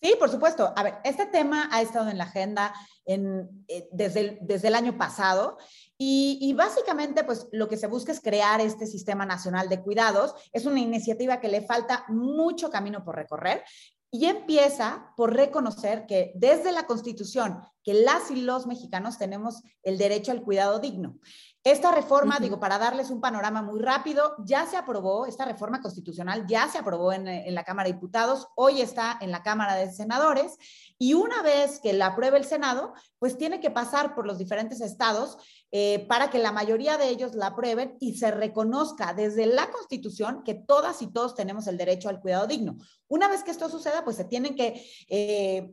Sí, 0.00 0.14
por 0.18 0.30
supuesto. 0.30 0.72
A 0.76 0.82
ver, 0.82 0.94
este 1.04 1.26
tema 1.26 1.68
ha 1.70 1.82
estado 1.82 2.08
en 2.08 2.16
la 2.16 2.24
agenda 2.24 2.72
en, 3.04 3.66
eh, 3.68 3.86
desde, 3.92 4.20
el, 4.20 4.38
desde 4.40 4.68
el 4.68 4.74
año 4.74 4.96
pasado 4.96 5.58
y, 5.98 6.38
y, 6.40 6.54
básicamente, 6.54 7.22
pues 7.22 7.48
lo 7.52 7.68
que 7.68 7.76
se 7.76 7.86
busca 7.86 8.12
es 8.12 8.22
crear 8.22 8.62
este 8.62 8.86
Sistema 8.86 9.26
Nacional 9.26 9.68
de 9.68 9.82
Cuidados. 9.82 10.34
Es 10.54 10.64
una 10.64 10.80
iniciativa 10.80 11.38
que 11.38 11.48
le 11.48 11.60
falta 11.60 12.06
mucho 12.08 12.70
camino 12.70 13.04
por 13.04 13.16
recorrer 13.16 13.62
y 14.12 14.26
empieza 14.26 15.12
por 15.16 15.34
reconocer 15.34 16.06
que 16.06 16.32
desde 16.34 16.72
la 16.72 16.86
Constitución, 16.86 17.60
que 17.84 17.94
las 17.94 18.30
y 18.30 18.40
los 18.40 18.66
mexicanos 18.66 19.18
tenemos 19.18 19.62
el 19.82 19.98
derecho 19.98 20.32
al 20.32 20.42
cuidado 20.42 20.80
digno. 20.80 21.18
Esta 21.62 21.92
reforma, 21.92 22.38
digo, 22.40 22.58
para 22.58 22.78
darles 22.78 23.10
un 23.10 23.20
panorama 23.20 23.62
muy 23.62 23.80
rápido, 23.80 24.34
ya 24.44 24.66
se 24.66 24.76
aprobó, 24.76 25.26
esta 25.26 25.44
reforma 25.44 25.80
constitucional 25.80 26.46
ya 26.46 26.68
se 26.68 26.78
aprobó 26.78 27.12
en, 27.12 27.28
en, 27.28 27.54
la 27.54 27.64
Cámara 27.64 27.88
de 27.88 27.94
Diputados, 27.94 28.48
hoy 28.56 28.80
está 28.80 29.18
en 29.20 29.30
la 29.30 29.42
Cámara 29.42 29.74
de 29.74 29.92
Senadores, 29.92 30.56
y 31.02 31.14
una 31.14 31.40
vez 31.40 31.80
que 31.80 31.94
la 31.94 32.08
apruebe 32.08 32.36
el 32.36 32.44
Senado, 32.44 32.92
pues 33.18 33.38
tiene 33.38 33.58
que 33.58 33.70
pasar 33.70 34.14
por 34.14 34.26
los 34.26 34.36
diferentes 34.36 34.82
estados 34.82 35.38
eh, 35.72 36.04
para 36.06 36.28
que 36.28 36.38
la 36.38 36.52
mayoría 36.52 36.98
de 36.98 37.08
ellos 37.08 37.34
la 37.34 37.46
aprueben 37.46 37.96
y 38.00 38.18
se 38.18 38.30
reconozca 38.30 39.14
desde 39.14 39.46
la 39.46 39.70
Constitución 39.70 40.42
que 40.44 40.52
todas 40.52 41.00
y 41.00 41.06
todos 41.10 41.34
tenemos 41.34 41.66
el 41.68 41.78
derecho 41.78 42.10
al 42.10 42.20
cuidado 42.20 42.46
digno. 42.46 42.76
Una 43.08 43.28
vez 43.28 43.42
que 43.42 43.50
esto 43.50 43.70
suceda, 43.70 44.04
pues 44.04 44.18
se 44.18 44.26
tienen 44.26 44.54
que, 44.54 44.84
eh, 45.08 45.72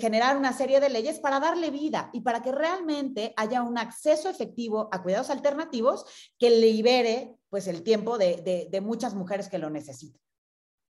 generar 0.00 0.38
una 0.38 0.54
serie 0.54 0.80
de 0.80 0.88
leyes 0.88 1.20
para 1.20 1.38
darle 1.38 1.70
vida 1.70 2.08
y 2.14 2.22
para 2.22 2.40
que 2.40 2.50
realmente 2.50 3.34
haya 3.36 3.60
un 3.60 3.76
acceso 3.76 4.30
efectivo 4.30 4.88
a 4.90 5.02
cuidados 5.02 5.28
alternativos 5.28 6.06
que 6.38 6.48
libere 6.48 7.34
pues 7.50 7.66
el 7.66 7.82
tiempo 7.82 8.16
de 8.16 8.80
muchas 8.82 9.12
mujeres 9.12 9.50
que 9.50 9.58
lo 9.58 9.68
necesitan. 9.68 10.22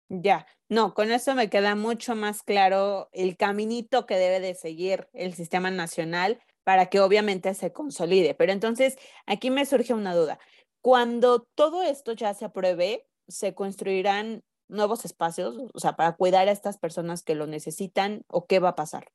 Ya, 0.08 0.46
no, 0.68 0.94
con 0.94 1.10
eso 1.10 1.34
me 1.34 1.50
queda 1.50 1.74
mucho 1.74 2.14
más 2.14 2.42
claro 2.42 3.10
el 3.12 3.36
caminito 3.36 4.06
que 4.06 4.16
debe 4.16 4.40
de 4.40 4.54
seguir 4.54 5.08
el 5.12 5.34
sistema 5.34 5.70
nacional 5.70 6.40
para 6.64 6.86
que 6.86 7.00
obviamente 7.00 7.52
se 7.54 7.72
consolide. 7.72 8.34
Pero 8.34 8.52
entonces, 8.52 8.96
aquí 9.26 9.50
me 9.50 9.66
surge 9.66 9.94
una 9.94 10.14
duda. 10.14 10.38
Cuando 10.80 11.42
todo 11.54 11.82
esto 11.82 12.12
ya 12.12 12.32
se 12.34 12.46
apruebe, 12.46 13.06
¿se 13.26 13.54
construirán 13.54 14.44
nuevos 14.68 15.04
espacios, 15.04 15.56
o 15.72 15.78
sea, 15.80 15.96
para 15.96 16.16
cuidar 16.16 16.48
a 16.48 16.52
estas 16.52 16.78
personas 16.78 17.22
que 17.22 17.34
lo 17.34 17.46
necesitan 17.46 18.22
o 18.28 18.46
qué 18.46 18.58
va 18.60 18.70
a 18.70 18.76
pasar? 18.76 19.08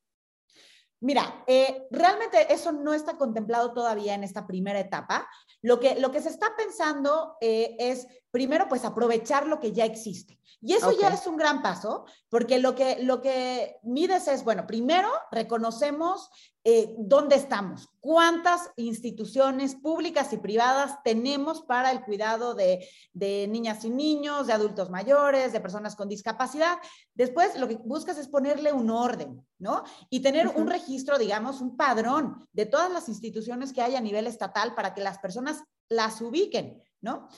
Mira, 1.00 1.44
eh, 1.46 1.86
realmente 1.90 2.52
eso 2.52 2.72
no 2.72 2.94
está 2.94 3.18
contemplado 3.18 3.72
todavía 3.72 4.14
en 4.14 4.24
esta 4.24 4.46
primera 4.46 4.80
etapa. 4.80 5.28
Lo 5.60 5.78
que, 5.78 6.00
lo 6.00 6.10
que 6.10 6.22
se 6.22 6.30
está 6.30 6.56
pensando 6.56 7.36
eh, 7.40 7.76
es, 7.78 8.06
primero, 8.34 8.68
pues 8.68 8.84
aprovechar 8.84 9.46
lo 9.46 9.60
que 9.60 9.70
ya 9.70 9.84
existe. 9.84 10.40
Y 10.60 10.72
eso 10.72 10.90
ya 11.00 11.10
es 11.10 11.24
un 11.28 11.36
gran 11.36 11.62
paso, 11.62 12.04
porque 12.28 12.58
lo 12.58 12.74
que, 12.74 13.00
lo 13.00 13.22
que 13.22 13.76
mides 13.84 14.26
es, 14.26 14.42
bueno, 14.42 14.66
primero 14.66 15.08
reconocemos 15.30 16.30
eh, 16.64 16.92
dónde 16.98 17.36
estamos, 17.36 17.90
cuántas 18.00 18.72
instituciones 18.74 19.76
públicas 19.76 20.32
y 20.32 20.38
privadas 20.38 21.00
tenemos 21.04 21.62
para 21.62 21.92
el 21.92 22.02
cuidado 22.02 22.56
de, 22.56 22.88
de, 23.12 23.46
niñas 23.46 23.84
y 23.84 23.90
niños, 23.90 24.48
de 24.48 24.54
adultos 24.54 24.90
mayores, 24.90 25.52
de 25.52 25.60
personas 25.60 25.94
con 25.94 26.08
discapacidad. 26.08 26.78
Después 27.14 27.56
lo 27.56 27.68
que 27.68 27.76
buscas 27.76 28.18
es 28.18 28.26
ponerle 28.26 28.72
un 28.72 28.90
orden, 28.90 29.46
¿no? 29.60 29.84
Y 30.10 30.22
tener 30.22 30.48
un 30.48 30.66
registro, 30.66 31.18
digamos, 31.18 31.60
un 31.60 31.76
padrón 31.76 32.48
de 32.52 32.66
todas 32.66 32.90
las 32.90 33.08
instituciones 33.08 33.72
que 33.72 33.82
hay 33.82 33.94
a 33.94 34.00
nivel 34.00 34.26
estatal 34.26 34.74
para 34.74 34.92
que 34.92 35.02
las 35.02 35.18
personas 35.18 35.62
las 35.88 36.20
ubiquen, 36.20 36.82
¿no? 37.00 37.28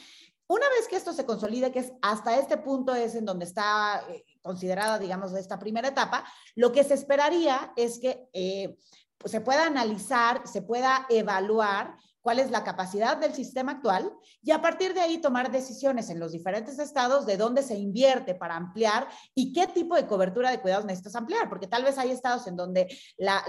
Una 0.48 0.68
vez 0.68 0.86
que 0.88 0.96
esto 0.96 1.12
se 1.12 1.26
consolide, 1.26 1.72
que 1.72 1.80
es 1.80 1.92
hasta 2.02 2.38
este 2.38 2.56
punto 2.56 2.94
es 2.94 3.14
en 3.14 3.24
donde 3.24 3.44
está 3.44 4.04
eh, 4.08 4.24
considerada, 4.42 4.98
digamos, 4.98 5.32
esta 5.34 5.58
primera 5.58 5.88
etapa, 5.88 6.24
lo 6.54 6.70
que 6.70 6.84
se 6.84 6.94
esperaría 6.94 7.72
es 7.76 7.98
que 7.98 8.28
eh, 8.32 8.76
pues, 9.18 9.32
se 9.32 9.40
pueda 9.40 9.66
analizar, 9.66 10.46
se 10.46 10.62
pueda 10.62 11.06
evaluar 11.08 11.96
cuál 12.26 12.40
es 12.40 12.50
la 12.50 12.64
capacidad 12.64 13.16
del 13.18 13.34
sistema 13.34 13.70
actual 13.70 14.12
y 14.42 14.50
a 14.50 14.60
partir 14.60 14.94
de 14.94 15.00
ahí 15.00 15.18
tomar 15.18 15.52
decisiones 15.52 16.10
en 16.10 16.18
los 16.18 16.32
diferentes 16.32 16.76
estados 16.80 17.24
de 17.24 17.36
dónde 17.36 17.62
se 17.62 17.76
invierte 17.78 18.34
para 18.34 18.56
ampliar 18.56 19.06
y 19.32 19.52
qué 19.52 19.68
tipo 19.68 19.94
de 19.94 20.08
cobertura 20.08 20.50
de 20.50 20.60
cuidados 20.60 20.86
necesitas 20.86 21.14
ampliar, 21.14 21.48
porque 21.48 21.68
tal 21.68 21.84
vez 21.84 21.98
hay 21.98 22.10
estados 22.10 22.48
en 22.48 22.56
donde 22.56 22.88
la, 23.16 23.44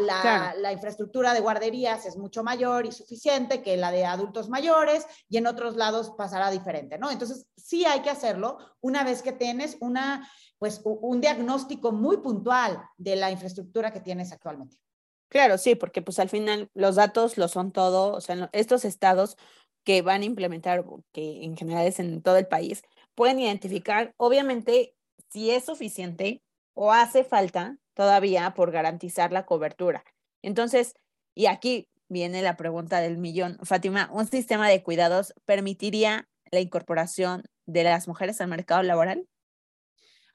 la, 0.61 0.71
infraestructura 0.71 1.33
de 1.33 1.39
guarderías 1.39 2.05
es 2.05 2.17
mucho 2.17 2.43
mayor 2.43 2.85
y 2.85 2.91
suficiente 2.91 3.63
que 3.63 3.77
la 3.77 3.89
de 3.89 4.05
adultos 4.05 4.47
mayores 4.47 5.07
y 5.27 5.37
en 5.37 5.47
otros 5.47 5.75
lados 5.75 6.11
pasará 6.15 6.51
diferente, 6.51 6.99
¿no? 6.99 7.09
Entonces, 7.09 7.47
sí 7.55 7.83
hay 7.83 8.01
que 8.01 8.11
hacerlo 8.11 8.59
una 8.79 9.03
vez 9.03 9.23
que 9.23 9.31
tienes 9.31 9.77
una, 9.79 10.29
pues, 10.59 10.83
un 10.83 11.19
diagnóstico 11.19 11.91
muy 11.91 12.17
puntual 12.17 12.79
de 12.95 13.15
la 13.15 13.31
infraestructura 13.31 13.91
que 13.91 14.01
tienes 14.01 14.31
actualmente. 14.31 14.77
Claro, 15.31 15.57
sí, 15.57 15.75
porque 15.75 16.01
pues 16.01 16.19
al 16.19 16.29
final 16.29 16.69
los 16.73 16.95
datos 16.95 17.37
lo 17.37 17.47
son 17.49 17.71
todo, 17.73 18.13
o 18.13 18.21
sea, 18.21 18.49
estos 18.53 18.85
estados 18.85 19.35
que 19.83 20.01
van 20.01 20.21
a 20.21 20.25
implementar, 20.25 20.85
que 21.11 21.43
en 21.43 21.57
general 21.57 21.85
es 21.85 21.99
en 21.99 22.21
todo 22.21 22.37
el 22.37 22.47
país, 22.47 22.81
pueden 23.13 23.39
identificar, 23.39 24.13
obviamente, 24.17 24.93
si 25.29 25.51
es 25.51 25.65
suficiente 25.65 26.41
o 26.73 26.93
hace 26.93 27.23
falta 27.25 27.77
todavía 27.93 28.53
por 28.53 28.71
garantizar 28.71 29.31
la 29.33 29.45
cobertura. 29.45 30.03
Entonces, 30.41 30.93
y 31.35 31.47
aquí 31.47 31.87
viene 32.09 32.41
la 32.41 32.55
pregunta 32.55 33.01
del 33.01 33.17
millón. 33.17 33.57
Fátima, 33.63 34.09
¿un 34.13 34.27
sistema 34.27 34.69
de 34.69 34.81
cuidados 34.83 35.33
permitiría 35.45 36.29
la 36.51 36.61
incorporación 36.61 37.43
de 37.65 37.83
las 37.83 38.07
mujeres 38.07 38.39
al 38.39 38.47
mercado 38.47 38.81
laboral? 38.83 39.25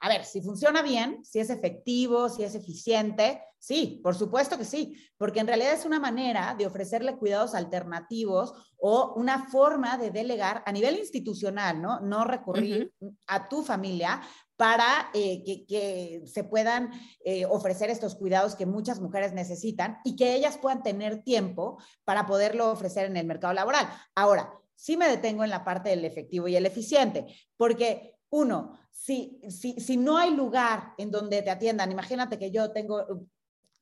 A 0.05 0.09
ver, 0.09 0.25
si 0.25 0.43
funciona 0.43 0.83
bien, 0.83 1.25
si 1.25 1.39
es 1.39 1.49
efectivo, 1.49 2.29
si 2.29 2.43
es 2.43 2.57
eficiente, 2.57 3.41
sí, 3.61 4.01
por 4.03 4.17
supuesto 4.17 4.59
que 4.59 4.65
sí, 4.65 4.97
porque 5.17 5.39
en 5.39 5.47
realidad 5.47 5.75
es 5.75 5.85
una 5.85 6.01
manera 6.01 6.57
de 6.59 6.67
ofrecerle 6.67 7.17
cuidados 7.17 7.55
alternativos 7.55 8.53
o 8.79 9.15
una 9.15 9.47
forma 9.47 9.97
de 9.99 10.11
delegar 10.11 10.65
a 10.67 10.73
nivel 10.73 10.99
institucional, 10.99 11.81
¿no? 11.81 12.01
No 12.01 12.25
recurrir 12.25 12.93
a 13.29 13.49
tu 13.49 13.63
familia 13.63 14.21
para 14.57 15.09
eh, 15.15 15.65
que, 15.69 16.25
se 16.27 16.43
puedan 16.43 16.91
eh, 17.25 17.47
ofrecer 17.47 17.89
estos 17.89 18.17
cuidados 18.17 18.57
que 18.57 18.67
muchas 18.67 19.01
mujeres 19.01 19.33
necesitan 19.33 19.99
y 20.03 20.17
que 20.17 20.35
ellas 20.35 20.59
puedan 20.59 20.83
tener 20.83 21.23
tiempo 21.23 21.81
para 22.03 22.27
poderlo 22.27 22.73
ofrecer 22.73 23.07
en 23.07 23.17
el 23.17 23.27
mercado 23.27 23.55
laboral. 23.55 23.89
Ahora, 24.17 24.53
sí 24.75 24.97
me 24.97 25.07
detengo 25.07 25.45
en 25.45 25.51
la 25.51 25.63
parte 25.63 25.91
del 25.91 26.05
efectivo 26.05 26.49
y 26.49 26.57
el 26.57 26.67
eficiente, 26.67 27.27
porque 27.57 28.12
uno, 28.33 28.79
si, 28.91 29.41
si, 29.49 29.79
si 29.79 29.97
no 29.97 30.17
hay 30.17 30.35
lugar 30.35 30.95
en 30.97 31.11
donde 31.11 31.43
te 31.43 31.51
atiendan, 31.51 31.93
imagínate 31.93 32.39
que 32.39 32.51
yo 32.51 32.73
tengo, 32.73 33.27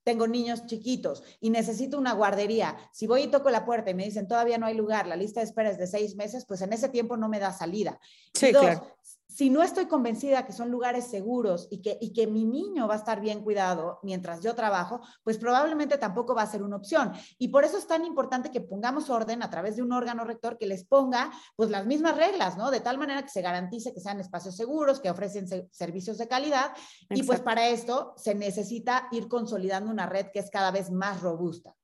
tengo 0.02 0.26
niños 0.26 0.66
chiquitos 0.66 1.22
y 1.40 1.50
necesito 1.50 1.96
una 1.96 2.14
guardería, 2.14 2.76
si 2.92 3.06
voy 3.06 3.22
y 3.22 3.28
toco 3.28 3.48
la 3.50 3.64
puerta 3.64 3.90
y 3.90 3.94
me 3.94 4.04
dicen 4.04 4.26
todavía 4.26 4.58
no 4.58 4.66
hay 4.66 4.74
lugar, 4.74 5.06
la 5.06 5.16
lista 5.16 5.40
de 5.40 5.46
espera 5.46 5.70
es 5.70 5.78
de 5.78 5.86
seis 5.86 6.16
meses, 6.16 6.44
pues 6.46 6.62
en 6.62 6.72
ese 6.72 6.88
tiempo 6.88 7.16
no 7.16 7.28
me 7.28 7.38
da 7.38 7.52
salida. 7.52 8.00
Sí, 8.34 8.50
claro 8.50 8.86
si 9.40 9.48
no 9.48 9.62
estoy 9.62 9.86
convencida 9.86 10.44
que 10.44 10.52
son 10.52 10.70
lugares 10.70 11.06
seguros 11.06 11.66
y 11.70 11.80
que, 11.80 11.96
y 11.98 12.12
que 12.12 12.26
mi 12.26 12.44
niño 12.44 12.86
va 12.86 12.92
a 12.92 12.98
estar 12.98 13.22
bien 13.22 13.42
cuidado 13.42 13.98
mientras 14.02 14.42
yo 14.42 14.54
trabajo, 14.54 15.00
pues 15.24 15.38
probablemente 15.38 15.96
tampoco 15.96 16.34
va 16.34 16.42
a 16.42 16.46
ser 16.46 16.62
una 16.62 16.76
opción. 16.76 17.14
Y 17.38 17.48
por 17.48 17.64
eso 17.64 17.78
es 17.78 17.86
tan 17.86 18.04
importante 18.04 18.50
que 18.50 18.60
pongamos 18.60 19.08
orden 19.08 19.42
a 19.42 19.48
través 19.48 19.76
de 19.76 19.82
un 19.82 19.92
órgano 19.92 20.24
rector 20.24 20.58
que 20.58 20.66
les 20.66 20.84
ponga 20.84 21.30
pues 21.56 21.70
las 21.70 21.86
mismas 21.86 22.18
reglas, 22.18 22.58
¿no? 22.58 22.70
De 22.70 22.80
tal 22.80 22.98
manera 22.98 23.22
que 23.22 23.30
se 23.30 23.40
garantice 23.40 23.94
que 23.94 24.00
sean 24.00 24.20
espacios 24.20 24.54
seguros, 24.58 25.00
que 25.00 25.08
ofrecen 25.08 25.48
servicios 25.70 26.18
de 26.18 26.28
calidad. 26.28 26.74
Y 27.08 27.22
pues 27.22 27.40
para 27.40 27.66
esto 27.66 28.12
se 28.18 28.34
necesita 28.34 29.08
ir 29.10 29.26
consolidando 29.26 29.90
una 29.90 30.04
red 30.04 30.26
que 30.34 30.40
es 30.40 30.50
cada 30.50 30.70
vez 30.70 30.90
más 30.90 31.22
robusta. 31.22 31.74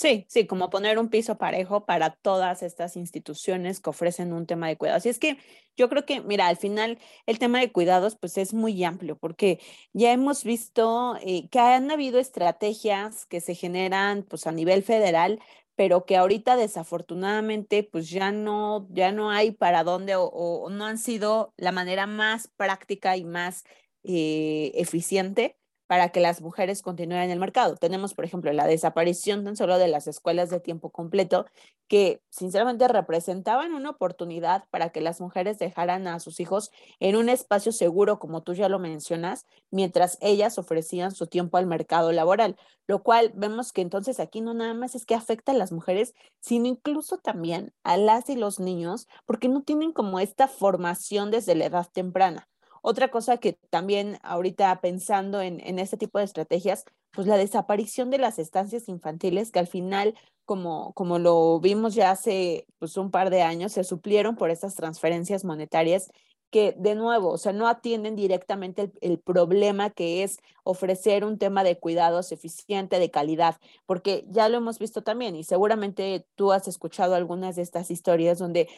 Sí, 0.00 0.24
sí, 0.30 0.46
como 0.46 0.70
poner 0.70 0.98
un 0.98 1.10
piso 1.10 1.36
parejo 1.36 1.84
para 1.84 2.08
todas 2.14 2.62
estas 2.62 2.96
instituciones 2.96 3.80
que 3.80 3.90
ofrecen 3.90 4.32
un 4.32 4.46
tema 4.46 4.66
de 4.68 4.78
cuidados. 4.78 5.04
Y 5.04 5.10
es 5.10 5.18
que 5.18 5.36
yo 5.76 5.90
creo 5.90 6.06
que, 6.06 6.22
mira, 6.22 6.46
al 6.46 6.56
final 6.56 6.98
el 7.26 7.38
tema 7.38 7.60
de 7.60 7.70
cuidados 7.70 8.16
pues 8.16 8.38
es 8.38 8.54
muy 8.54 8.82
amplio 8.82 9.18
porque 9.18 9.60
ya 9.92 10.10
hemos 10.12 10.42
visto 10.42 11.16
eh, 11.20 11.50
que 11.50 11.58
han 11.58 11.90
habido 11.90 12.18
estrategias 12.18 13.26
que 13.26 13.42
se 13.42 13.54
generan 13.54 14.22
pues 14.22 14.46
a 14.46 14.52
nivel 14.52 14.82
federal, 14.82 15.38
pero 15.74 16.06
que 16.06 16.16
ahorita 16.16 16.56
desafortunadamente 16.56 17.82
pues 17.84 18.08
ya 18.08 18.32
no, 18.32 18.88
ya 18.90 19.12
no 19.12 19.30
hay 19.30 19.50
para 19.50 19.84
dónde 19.84 20.14
o, 20.16 20.70
no 20.70 20.86
han 20.86 20.96
sido 20.96 21.52
la 21.58 21.72
manera 21.72 22.06
más 22.06 22.48
práctica 22.56 23.18
y 23.18 23.24
más 23.24 23.64
eh, 24.04 24.72
eficiente 24.76 25.59
para 25.90 26.10
que 26.10 26.20
las 26.20 26.40
mujeres 26.40 26.82
continúen 26.82 27.22
en 27.22 27.30
el 27.32 27.40
mercado. 27.40 27.74
Tenemos, 27.74 28.14
por 28.14 28.24
ejemplo, 28.24 28.52
la 28.52 28.68
desaparición 28.68 29.42
tan 29.44 29.56
solo 29.56 29.76
de 29.76 29.88
las 29.88 30.06
escuelas 30.06 30.48
de 30.48 30.60
tiempo 30.60 30.90
completo, 30.90 31.46
que 31.88 32.22
sinceramente 32.30 32.86
representaban 32.86 33.74
una 33.74 33.90
oportunidad 33.90 34.62
para 34.70 34.90
que 34.90 35.00
las 35.00 35.20
mujeres 35.20 35.58
dejaran 35.58 36.06
a 36.06 36.20
sus 36.20 36.38
hijos 36.38 36.70
en 37.00 37.16
un 37.16 37.28
espacio 37.28 37.72
seguro, 37.72 38.20
como 38.20 38.44
tú 38.44 38.54
ya 38.54 38.68
lo 38.68 38.78
mencionas, 38.78 39.46
mientras 39.72 40.16
ellas 40.20 40.58
ofrecían 40.58 41.10
su 41.10 41.26
tiempo 41.26 41.56
al 41.58 41.66
mercado 41.66 42.12
laboral, 42.12 42.56
lo 42.86 43.02
cual 43.02 43.32
vemos 43.34 43.72
que 43.72 43.82
entonces 43.82 44.20
aquí 44.20 44.40
no 44.42 44.54
nada 44.54 44.74
más 44.74 44.94
es 44.94 45.04
que 45.04 45.16
afecta 45.16 45.50
a 45.50 45.56
las 45.56 45.72
mujeres, 45.72 46.14
sino 46.40 46.68
incluso 46.68 47.18
también 47.18 47.74
a 47.82 47.96
las 47.96 48.30
y 48.30 48.36
los 48.36 48.60
niños, 48.60 49.08
porque 49.26 49.48
no 49.48 49.64
tienen 49.64 49.90
como 49.90 50.20
esta 50.20 50.46
formación 50.46 51.32
desde 51.32 51.56
la 51.56 51.64
edad 51.64 51.88
temprana. 51.92 52.49
Otra 52.82 53.08
cosa 53.08 53.38
que 53.38 53.54
también 53.70 54.18
ahorita 54.22 54.80
pensando 54.80 55.40
en, 55.40 55.60
en 55.60 55.78
este 55.78 55.96
tipo 55.96 56.18
de 56.18 56.24
estrategias, 56.24 56.84
pues 57.12 57.26
la 57.26 57.36
desaparición 57.36 58.10
de 58.10 58.18
las 58.18 58.38
estancias 58.38 58.88
infantiles 58.88 59.50
que 59.50 59.58
al 59.58 59.66
final, 59.66 60.14
como, 60.44 60.92
como 60.94 61.18
lo 61.18 61.60
vimos 61.60 61.94
ya 61.94 62.10
hace 62.10 62.66
pues, 62.78 62.96
un 62.96 63.10
par 63.10 63.30
de 63.30 63.42
años, 63.42 63.72
se 63.72 63.84
suplieron 63.84 64.36
por 64.36 64.50
estas 64.50 64.74
transferencias 64.74 65.44
monetarias 65.44 66.10
que 66.50 66.74
de 66.76 66.96
nuevo, 66.96 67.30
o 67.30 67.38
sea, 67.38 67.52
no 67.52 67.68
atienden 67.68 68.16
directamente 68.16 68.82
el, 68.82 68.92
el, 69.00 69.18
problema 69.20 69.90
que 69.90 70.24
es 70.24 70.38
ofrecer 70.64 71.24
un 71.24 71.38
tema 71.38 71.62
de 71.62 71.78
cuidados 71.78 72.32
eficiente, 72.32 72.98
de 72.98 73.10
calidad, 73.10 73.56
porque 73.86 74.24
ya 74.28 74.48
lo 74.48 74.56
hemos 74.56 74.80
visto 74.80 75.02
también 75.02 75.36
y 75.36 75.44
seguramente 75.44 76.26
tú 76.34 76.50
has 76.50 76.66
escuchado 76.66 77.14
algunas 77.14 77.54
de 77.54 77.62
estas 77.62 77.92
historias 77.92 78.38
donde 78.40 78.68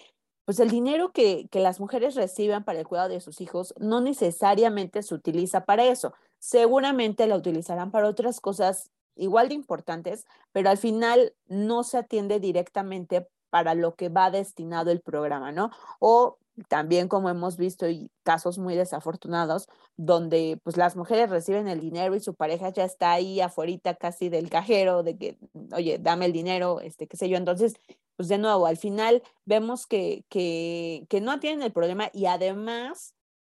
pues 0.44 0.60
el 0.60 0.70
dinero 0.70 1.12
que, 1.12 1.48
que, 1.50 1.60
las 1.60 1.80
mujeres 1.80 2.14
reciban 2.14 2.64
para 2.64 2.80
el 2.80 2.86
cuidado 2.86 3.08
de 3.08 3.20
sus 3.20 3.40
hijos 3.40 3.74
no 3.78 4.00
necesariamente 4.00 5.02
se 5.02 5.14
utiliza 5.14 5.64
para 5.64 5.84
eso. 5.84 6.14
Seguramente 6.38 7.26
la 7.26 7.36
utilizarán 7.36 7.90
para 7.90 8.08
otras 8.08 8.40
cosas 8.40 8.90
igual 9.14 9.48
de 9.48 9.54
importantes, 9.54 10.26
pero 10.52 10.70
al 10.70 10.78
final 10.78 11.34
no 11.46 11.84
se 11.84 11.98
atiende 11.98 12.40
directamente 12.40 13.28
para 13.50 13.74
lo 13.74 13.94
que 13.94 14.08
va 14.08 14.30
destinado 14.30 14.90
el 14.90 15.00
programa, 15.00 15.52
¿no? 15.52 15.70
O 15.98 16.38
también 16.68 17.08
como 17.08 17.30
hemos 17.30 17.56
visto 17.56 17.88
y 17.88 18.10
casos 18.22 18.58
muy 18.58 18.74
desafortunados 18.74 19.68
donde 19.96 20.60
pues 20.62 20.76
las 20.76 20.96
mujeres 20.96 21.30
reciben 21.30 21.68
el 21.68 21.80
dinero 21.80 22.14
y 22.14 22.20
su 22.20 22.34
pareja 22.34 22.68
ya 22.70 22.84
está 22.84 23.12
ahí 23.12 23.40
afuera 23.40 23.94
casi 23.94 24.28
del 24.28 24.50
cajero 24.50 25.02
de 25.02 25.16
que 25.16 25.38
oye 25.74 25.98
dame 25.98 26.26
el 26.26 26.32
dinero 26.32 26.80
este 26.80 27.06
qué 27.06 27.16
sé 27.16 27.28
yo 27.28 27.36
entonces 27.36 27.74
pues 28.16 28.28
de 28.28 28.38
nuevo, 28.38 28.66
al 28.66 28.76
final 28.76 29.22
vemos 29.44 29.86
que, 29.86 30.24
que, 30.28 31.20
no 31.20 31.40
tienen 31.40 31.62
el 31.62 31.72
problema 31.72 32.10
y 32.12 32.26
además 32.26 33.14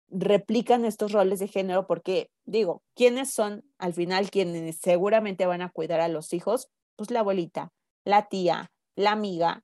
replican 0.10 0.86
estos 0.86 1.12
roles 1.12 1.40
de 1.40 1.48
género 1.48 1.88
porque, 1.88 2.30
digo, 2.46 2.84
¿quiénes 2.96 3.32
son 3.32 3.64
al 3.78 3.94
final 3.94 4.30
quienes 4.30 4.78
seguramente 4.78 5.46
van 5.46 5.62
a 5.62 5.70
cuidar 5.70 6.00
a 6.00 6.08
los 6.08 6.34
hijos? 6.34 6.70
Pues 6.96 7.10
la 7.10 7.22
abuelita, 7.22 7.72
la 8.04 8.28
tía, 8.30 8.72
la 8.96 9.12
amiga. 9.12 9.64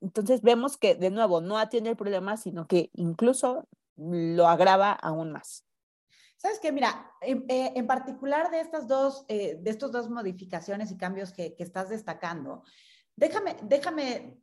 Entonces 0.00 0.42
vemos 0.42 0.76
que, 0.76 0.96
de 0.96 1.10
nuevo, 1.10 1.40
no 1.40 1.58
atiende 1.58 1.90
el 1.90 1.96
problema, 1.96 2.36
sino 2.36 2.66
que 2.66 2.90
incluso 2.94 3.68
lo 3.96 4.48
agrava 4.48 4.92
aún 4.92 5.30
más. 5.30 5.64
Sabes 6.36 6.58
que, 6.58 6.72
mira, 6.72 7.10
en, 7.22 7.44
eh, 7.48 7.82
particular 7.84 8.50
de 8.50 8.60
estas 8.60 8.88
dos, 8.88 9.24
eh, 9.28 9.56
de 9.60 9.70
estas 9.70 9.90
dos 9.90 10.10
modificaciones 10.10 10.90
y 10.90 10.96
cambios 10.98 11.32
que, 11.32 11.54
que 11.54 11.62
estás 11.62 11.88
destacando, 11.88 12.62
déjame, 13.16 13.56
déjame 13.62 14.38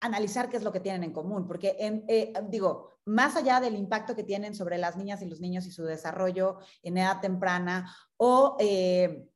analizar 0.00 0.48
qué 0.48 0.56
es 0.56 0.62
lo 0.62 0.72
que 0.72 0.80
tienen 0.80 1.04
en 1.04 1.12
común, 1.12 1.46
porque 1.46 1.76
eh, 1.78 2.32
digo, 2.48 3.00
más 3.04 3.36
allá 3.36 3.60
del 3.60 3.76
impacto 3.76 4.14
que 4.14 4.24
tienen 4.24 4.54
sobre 4.54 4.78
las 4.78 4.96
niñas 4.96 5.22
y 5.22 5.26
los 5.26 5.40
niños 5.40 5.66
y 5.66 5.72
su 5.72 5.84
desarrollo 5.84 6.58
en 6.82 6.98
edad 6.98 7.20
temprana 7.20 7.94
o 8.16 8.56
eh, 8.60 9.28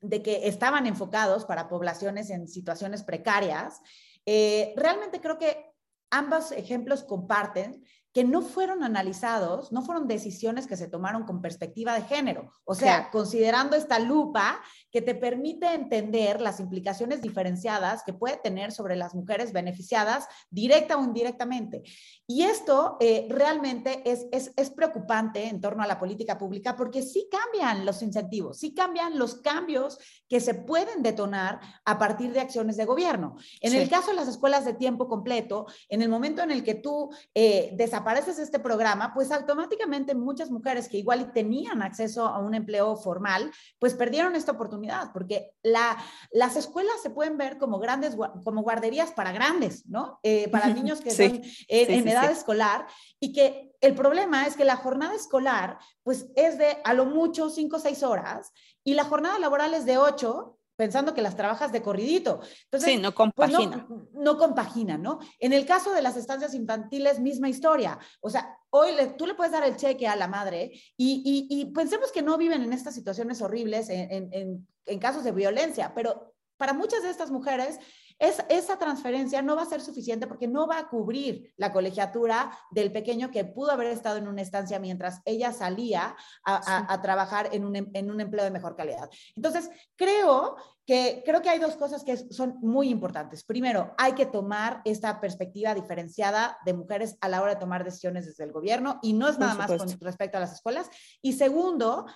de 0.00 0.22
que 0.22 0.48
estaban 0.48 0.86
enfocados 0.86 1.44
para 1.44 1.68
poblaciones 1.68 2.30
en 2.30 2.48
situaciones 2.48 3.02
precarias, 3.02 3.80
eh, 4.24 4.74
realmente 4.76 5.20
creo 5.20 5.38
que 5.38 5.72
ambos 6.10 6.52
ejemplos 6.52 7.04
comparten 7.04 7.84
que 8.16 8.24
no 8.24 8.40
fueron 8.40 8.82
analizados, 8.82 9.72
no 9.72 9.82
fueron 9.82 10.08
decisiones 10.08 10.66
que 10.66 10.78
se 10.78 10.88
tomaron 10.88 11.24
con 11.24 11.42
perspectiva 11.42 11.92
de 11.94 12.00
género, 12.00 12.50
o 12.64 12.74
sea, 12.74 13.10
considerando 13.10 13.76
esta 13.76 13.98
lupa 13.98 14.58
que 14.90 15.02
te 15.02 15.14
permite 15.14 15.74
entender 15.74 16.40
las 16.40 16.58
implicaciones 16.58 17.20
diferenciadas 17.20 18.02
que 18.06 18.14
puede 18.14 18.38
tener 18.38 18.72
sobre 18.72 18.96
las 18.96 19.14
mujeres 19.14 19.52
beneficiadas 19.52 20.26
directa 20.48 20.96
o 20.96 21.04
indirectamente. 21.04 21.82
Y 22.26 22.44
esto 22.44 22.96
eh, 23.00 23.26
realmente 23.28 24.00
es, 24.10 24.24
es, 24.32 24.50
es, 24.56 24.70
preocupante 24.70 25.46
en 25.48 25.60
torno 25.60 25.82
a 25.82 25.86
la 25.86 25.98
política 25.98 26.38
pública 26.38 26.74
porque 26.74 27.02
sí 27.02 27.28
cambian 27.30 27.84
los 27.84 28.00
incentivos, 28.00 28.58
sí 28.58 28.72
cambian 28.72 29.18
los 29.18 29.42
cambios 29.42 29.98
que 30.26 30.40
se 30.40 30.54
pueden 30.54 31.02
detonar 31.02 31.60
a 31.84 31.98
partir 31.98 32.32
de 32.32 32.40
acciones 32.40 32.78
de 32.78 32.86
gobierno. 32.86 33.36
En 33.60 33.74
el 33.74 33.90
caso 33.90 34.12
de 34.12 34.16
las 34.16 34.28
escuelas 34.28 34.64
de 34.64 34.72
tiempo 34.72 35.06
completo, 35.06 35.66
en 35.90 36.00
el 36.00 36.08
momento 36.08 36.42
en 36.42 36.50
el 36.50 36.64
que 36.64 36.76
tú 36.76 37.10
eh, 37.34 37.72
desapareces 37.74 38.05
este 38.38 38.58
programa, 38.58 39.12
pues 39.12 39.32
automáticamente 39.32 40.14
muchas 40.14 40.50
mujeres 40.50 40.88
que 40.88 40.98
igual 40.98 41.32
tenían 41.32 41.82
acceso 41.82 42.26
a 42.26 42.38
un 42.38 42.54
empleo 42.54 42.96
formal, 42.96 43.50
pues 43.78 43.94
perdieron 43.94 44.36
esta 44.36 44.52
oportunidad 44.52 45.12
porque 45.12 45.52
la, 45.62 45.96
las 46.30 46.56
escuelas 46.56 46.94
se 47.02 47.10
pueden 47.10 47.36
ver 47.36 47.58
como 47.58 47.78
grandes, 47.78 48.16
como 48.44 48.62
guarderías 48.62 49.10
para 49.10 49.32
grandes, 49.32 49.86
¿no? 49.86 50.20
Eh, 50.22 50.48
para 50.50 50.68
niños 50.68 51.00
que 51.00 51.10
son 51.10 51.42
en 51.68 52.08
edad 52.08 52.30
escolar 52.30 52.86
y 53.18 53.32
que 53.32 53.72
el 53.80 53.94
problema 53.94 54.46
es 54.46 54.56
que 54.56 54.64
la 54.64 54.76
jornada 54.76 55.14
escolar, 55.14 55.78
pues 56.02 56.26
es 56.36 56.58
de 56.58 56.78
a 56.84 56.94
lo 56.94 57.06
mucho 57.06 57.50
5 57.50 57.76
o 57.76 57.80
6 57.80 58.02
horas 58.04 58.52
y 58.84 58.94
la 58.94 59.04
jornada 59.04 59.38
laboral 59.38 59.74
es 59.74 59.84
de 59.84 59.98
8 59.98 60.55
pensando 60.76 61.14
que 61.14 61.22
las 61.22 61.36
trabajas 61.36 61.72
de 61.72 61.82
corridito. 61.82 62.40
Entonces, 62.64 62.92
sí, 62.92 62.98
no 62.98 63.14
compagina. 63.14 63.86
Pues 63.88 64.00
no, 64.12 64.22
no, 64.22 64.38
compagina, 64.38 64.98
¿no? 64.98 65.18
En 65.38 65.52
el 65.52 65.66
caso 65.66 65.92
de 65.92 66.02
las 66.02 66.16
estancias 66.16 66.54
infantiles, 66.54 67.18
misma 67.18 67.48
historia. 67.48 67.98
O 68.20 68.30
sea, 68.30 68.56
hoy 68.70 68.90
tú 69.16 69.26
le 69.26 69.34
puedes 69.34 69.52
dar 69.52 69.64
el 69.64 69.76
cheque 69.76 70.06
a 70.06 70.16
la 70.16 70.28
madre 70.28 70.70
y, 70.96 71.46
y, 71.50 71.64
pensemos 71.72 72.12
que 72.12 72.22
no 72.22 72.36
viven 72.36 72.62
en 72.62 72.72
estas 72.72 72.94
situaciones 72.94 73.40
horribles, 73.40 73.88
en, 73.88 74.32
en, 74.32 74.68
en 74.84 74.98
casos 74.98 75.24
de 75.24 75.32
violencia, 75.32 75.92
pero 75.94 76.34
para 76.56 76.72
muchas 76.72 77.02
de 77.02 77.10
estas 77.10 77.30
mujeres 77.30 77.78
es, 78.18 78.42
esa 78.48 78.78
transferencia 78.78 79.42
no 79.42 79.56
va 79.56 79.62
a 79.62 79.66
ser 79.66 79.80
suficiente 79.80 80.26
porque 80.26 80.48
no 80.48 80.66
va 80.66 80.78
a 80.78 80.88
cubrir 80.88 81.52
la 81.56 81.72
colegiatura 81.72 82.50
del 82.70 82.92
pequeño 82.92 83.30
que 83.30 83.44
pudo 83.44 83.72
haber 83.72 83.88
estado 83.88 84.16
en 84.16 84.28
una 84.28 84.42
estancia 84.42 84.78
mientras 84.78 85.20
ella 85.24 85.52
salía 85.52 86.16
a, 86.44 87.02
trabajar 87.02 87.50
en 87.52 87.64
un, 87.64 87.76
en 87.76 88.10
un, 88.10 88.20
empleo 88.20 88.44
de 88.44 88.50
mejor 88.50 88.74
calidad. 88.74 89.08
Entonces, 89.34 89.70
creo 89.96 90.56
que, 90.86 91.22
creo 91.26 91.42
que 91.42 91.50
hay 91.50 91.58
dos 91.58 91.76
cosas 91.76 92.04
que 92.04 92.16
son 92.16 92.58
muy 92.60 92.88
importantes. 92.88 93.44
Primero, 93.44 93.94
hay 93.98 94.12
que 94.12 94.26
tomar 94.26 94.80
esta 94.84 95.20
perspectiva 95.20 95.74
diferenciada 95.74 96.58
de 96.64 96.74
mujeres 96.74 97.18
a 97.20 97.28
la 97.28 97.42
hora 97.42 97.54
de 97.54 97.60
tomar 97.60 97.84
decisiones 97.84 98.26
desde 98.26 98.44
el 98.44 98.52
gobierno 98.52 98.98
y 99.02 99.12
no 99.12 99.28
es 99.28 99.38
nada 99.38 99.54
más 99.54 99.72
con 99.72 99.88
respecto 100.00 100.38
a 100.38 100.40
las 100.40 100.52
escuelas. 100.52 100.88
Y 101.20 101.34
segundo, 101.34 102.06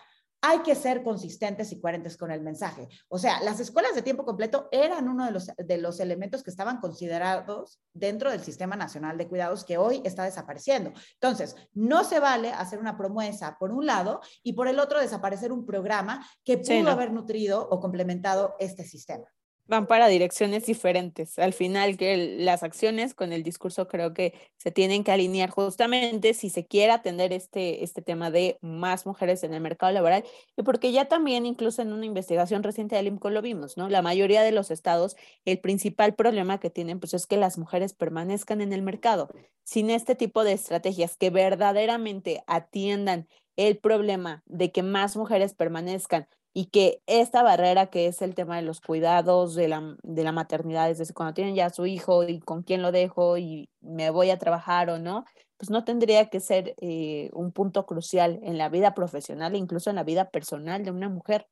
hay 0.43 0.61
que 0.61 0.75
ser 0.75 1.03
consistentes 1.03 1.73
y 1.73 1.81
coherentes 1.81 2.17
con 2.17 2.31
el 2.31 2.41
mensaje. 2.41 2.89
O 3.09 3.19
sea, 3.19 3.41
las 3.43 3.61
escuelas 3.61 3.95
de 3.95 4.03
tiempo 4.03 4.25
completo 4.25 4.69
eran 4.73 5.09
uno 5.09 5.27
de 5.27 5.33
los, 5.33 5.51
de 5.57 5.79
los 5.79 6.01
elementos 6.01 6.43
que 6.43 6.51
estaban 6.51 6.81
considerados 6.81 7.81
dentro 7.93 8.31
del 8.31 8.41
Sistema 8.41 8.77
Nacional 8.77 9.19
de 9.19 9.29
Cuidados 9.29 9.65
que 9.65 9.79
hoy 9.79 10.01
está 10.05 10.25
desapareciendo. 10.25 10.93
Entonces, 11.15 11.57
no 11.73 12.05
se 12.05 12.21
vale 12.21 12.53
hacer 12.53 12.79
una 12.79 12.97
promesa 12.97 13.57
por 13.59 13.71
un 13.71 13.87
lado 13.87 14.21
y 14.43 14.55
por 14.55 14.69
el 14.69 14.79
otro 14.79 15.01
desaparecer 15.01 15.53
un 15.53 15.67
programa 15.67 16.27
que 16.45 16.59
pudo 16.59 16.91
haber 16.91 17.13
nutrido 17.13 17.69
o 17.69 17.81
complementado 17.81 18.57
este 18.59 18.85
sistema 18.85 19.27
van 19.71 19.87
para 19.87 20.09
direcciones 20.09 20.67
diferentes. 20.67 21.39
Al 21.39 21.55
final, 21.55 21.97
que 21.97 22.37
las 22.39 22.63
acciones 22.63 23.15
con 23.15 23.33
el 23.33 23.43
discurso 23.43 23.89
creo 23.89 24.13
que 24.13 24.35
se 24.59 24.71
tienen 24.71 25.05
que 25.05 25.13
alinear 25.13 25.49
justamente 25.49 26.35
si 26.35 26.51
se 26.51 26.67
quiere 26.67 26.93
atender 26.93 27.33
este, 27.33 27.83
este 27.83 28.03
tema 28.03 28.31
de 28.31 28.59
más 28.61 29.07
mujeres 29.07 29.43
en 29.45 29.55
el 29.55 29.63
mercado 29.63 29.93
laboral 29.93 30.25
y 30.57 30.63
porque 30.63 30.93
ya 30.93 31.07
también 31.07 31.47
incluso 31.47 31.81
en 31.81 31.93
una 31.93 32.05
investigación 32.05 32.63
reciente 32.63 32.97
del 32.97 33.07
IMCO 33.07 33.31
lo 33.31 33.41
vimos, 33.41 33.77
¿no? 33.77 33.89
La 33.89 34.03
mayoría 34.03 34.43
de 34.43 34.53
los 34.53 34.71
estados, 34.71 35.17
el 35.45 35.61
principal 35.61 36.15
problema 36.15 36.61
que 36.61 36.69
tienen 36.69 37.01
pues 37.01 37.15
es 37.15 37.27
que 37.27 37.37
las 37.37 37.57
mujeres 37.57 37.95
permanezcan 37.95 38.61
en 38.61 38.73
el 38.73 38.83
mercado. 38.83 39.31
Sin 39.65 39.89
este 39.89 40.17
tipo 40.17 40.45
de 40.45 40.53
estrategias 40.53 41.17
que 41.17 41.31
verdaderamente 41.31 42.43
atiendan 42.47 43.29
el 43.57 43.79
problema 43.79 44.43
de 44.47 44.73
que 44.73 44.83
más 44.83 45.17
mujeres 45.17 45.55
permanezcan 45.55 46.27
y 46.53 46.67
que 46.67 47.03
esta 47.07 47.43
barrera 47.43 47.87
que 47.87 48.07
es 48.07 48.23
el 48.23 48.35
tema 48.35 48.57
de 48.57 48.63
los 48.63 48.81
cuidados, 48.81 49.55
de 49.55 49.69
la, 49.69 49.97
de 50.03 50.25
la 50.25 50.33
maternidad, 50.33 50.91
es 50.91 50.99
decir, 50.99 51.15
cuando 51.15 51.35
tienen 51.35 51.55
ya 51.55 51.71
su 51.71 51.87
hijo 51.87 52.25
y 52.25 52.41
con 52.41 52.63
quién 52.63 52.83
lo 52.83 52.93
dejo 52.93 53.39
y 53.39 53.71
me 53.81 54.11
voy 54.11 54.31
a 54.31 54.39
trabajar 54.39 54.91
o 54.91 54.99
no, 54.99 55.25
pues 55.57 55.71
no 55.71 55.85
tendría 55.85 56.29
que 56.29 56.41
ser 56.41 56.75
eh, 56.79 57.31
un 57.35 57.53
punto 57.53 57.87
crucial 57.87 58.41
en 58.43 58.59
la 58.59 58.69
vida 58.69 58.95
profesional 58.95 59.55
e 59.55 59.59
incluso 59.59 59.91
en 59.91 59.97
la 59.97 60.05
vida 60.05 60.31
personal 60.31 60.85
de 60.85 60.91
una 60.91 61.09
mujer. 61.09 61.47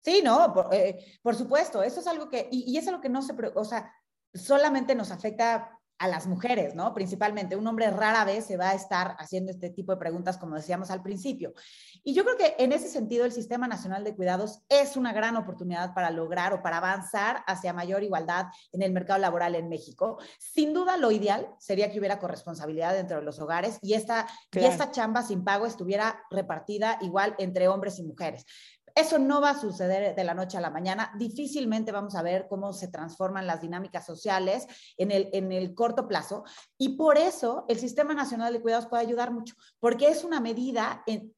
Sí, 0.00 0.22
no, 0.24 0.52
por, 0.52 0.72
eh, 0.74 1.04
por 1.22 1.34
supuesto, 1.34 1.82
eso 1.82 2.00
es 2.00 2.06
algo 2.06 2.28
que, 2.28 2.48
y, 2.50 2.72
y, 2.72 2.78
es 2.78 2.88
algo 2.88 3.00
que 3.00 3.08
no 3.08 3.22
se, 3.22 3.34
o 3.54 3.64
sea, 3.64 3.92
solamente 4.34 4.94
nos 4.94 5.10
afecta 5.10 5.78
a 6.02 6.08
las 6.08 6.26
mujeres, 6.26 6.74
¿no? 6.74 6.92
Principalmente, 6.94 7.54
un 7.54 7.64
hombre 7.64 7.88
rara 7.92 8.24
vez 8.24 8.44
se 8.44 8.56
va 8.56 8.70
a 8.70 8.74
estar 8.74 9.14
haciendo 9.20 9.52
este 9.52 9.70
tipo 9.70 9.92
de 9.92 9.98
preguntas, 9.98 10.36
como 10.36 10.56
decíamos 10.56 10.90
al 10.90 11.00
principio. 11.00 11.54
Y 12.02 12.12
yo 12.12 12.24
creo 12.24 12.36
que 12.36 12.56
en 12.58 12.72
ese 12.72 12.88
sentido, 12.88 13.24
el 13.24 13.30
Sistema 13.30 13.68
Nacional 13.68 14.02
de 14.02 14.16
Cuidados 14.16 14.62
es 14.68 14.96
una 14.96 15.12
gran 15.12 15.36
oportunidad 15.36 15.94
para 15.94 16.10
lograr 16.10 16.54
o 16.54 16.60
para 16.60 16.78
avanzar 16.78 17.44
hacia 17.46 17.72
mayor 17.72 18.02
igualdad 18.02 18.46
en 18.72 18.82
el 18.82 18.90
mercado 18.90 19.20
laboral 19.20 19.54
en 19.54 19.68
México. 19.68 20.18
Sin 20.40 20.74
duda, 20.74 20.96
lo 20.96 21.12
ideal 21.12 21.46
sería 21.60 21.92
que 21.92 22.00
hubiera 22.00 22.18
corresponsabilidad 22.18 22.94
dentro 22.94 23.18
de 23.18 23.22
los 23.22 23.38
hogares 23.38 23.78
y 23.80 23.94
esta, 23.94 24.26
y 24.50 24.58
esta 24.58 24.90
chamba 24.90 25.22
sin 25.22 25.44
pago 25.44 25.66
estuviera 25.66 26.20
repartida 26.32 26.98
igual 27.02 27.36
entre 27.38 27.68
hombres 27.68 28.00
y 28.00 28.02
mujeres. 28.02 28.44
Eso 28.94 29.18
no 29.18 29.40
va 29.40 29.50
a 29.50 29.60
suceder 29.60 30.14
de 30.14 30.24
la 30.24 30.34
noche 30.34 30.58
a 30.58 30.60
la 30.60 30.70
mañana. 30.70 31.12
Difícilmente 31.18 31.92
vamos 31.92 32.14
a 32.14 32.22
ver 32.22 32.46
cómo 32.48 32.72
se 32.72 32.88
transforman 32.88 33.46
las 33.46 33.60
dinámicas 33.60 34.04
sociales 34.04 34.66
en 34.96 35.10
el, 35.10 35.28
en 35.32 35.52
el 35.52 35.74
corto 35.74 36.08
plazo. 36.08 36.44
Y 36.78 36.96
por 36.96 37.18
eso 37.18 37.64
el 37.68 37.78
Sistema 37.78 38.14
Nacional 38.14 38.52
de 38.52 38.60
Cuidados 38.60 38.86
puede 38.86 39.02
ayudar 39.02 39.32
mucho, 39.32 39.54
porque 39.80 40.08
es 40.08 40.24
una 40.24 40.40
medida 40.40 41.02
en, 41.06 41.34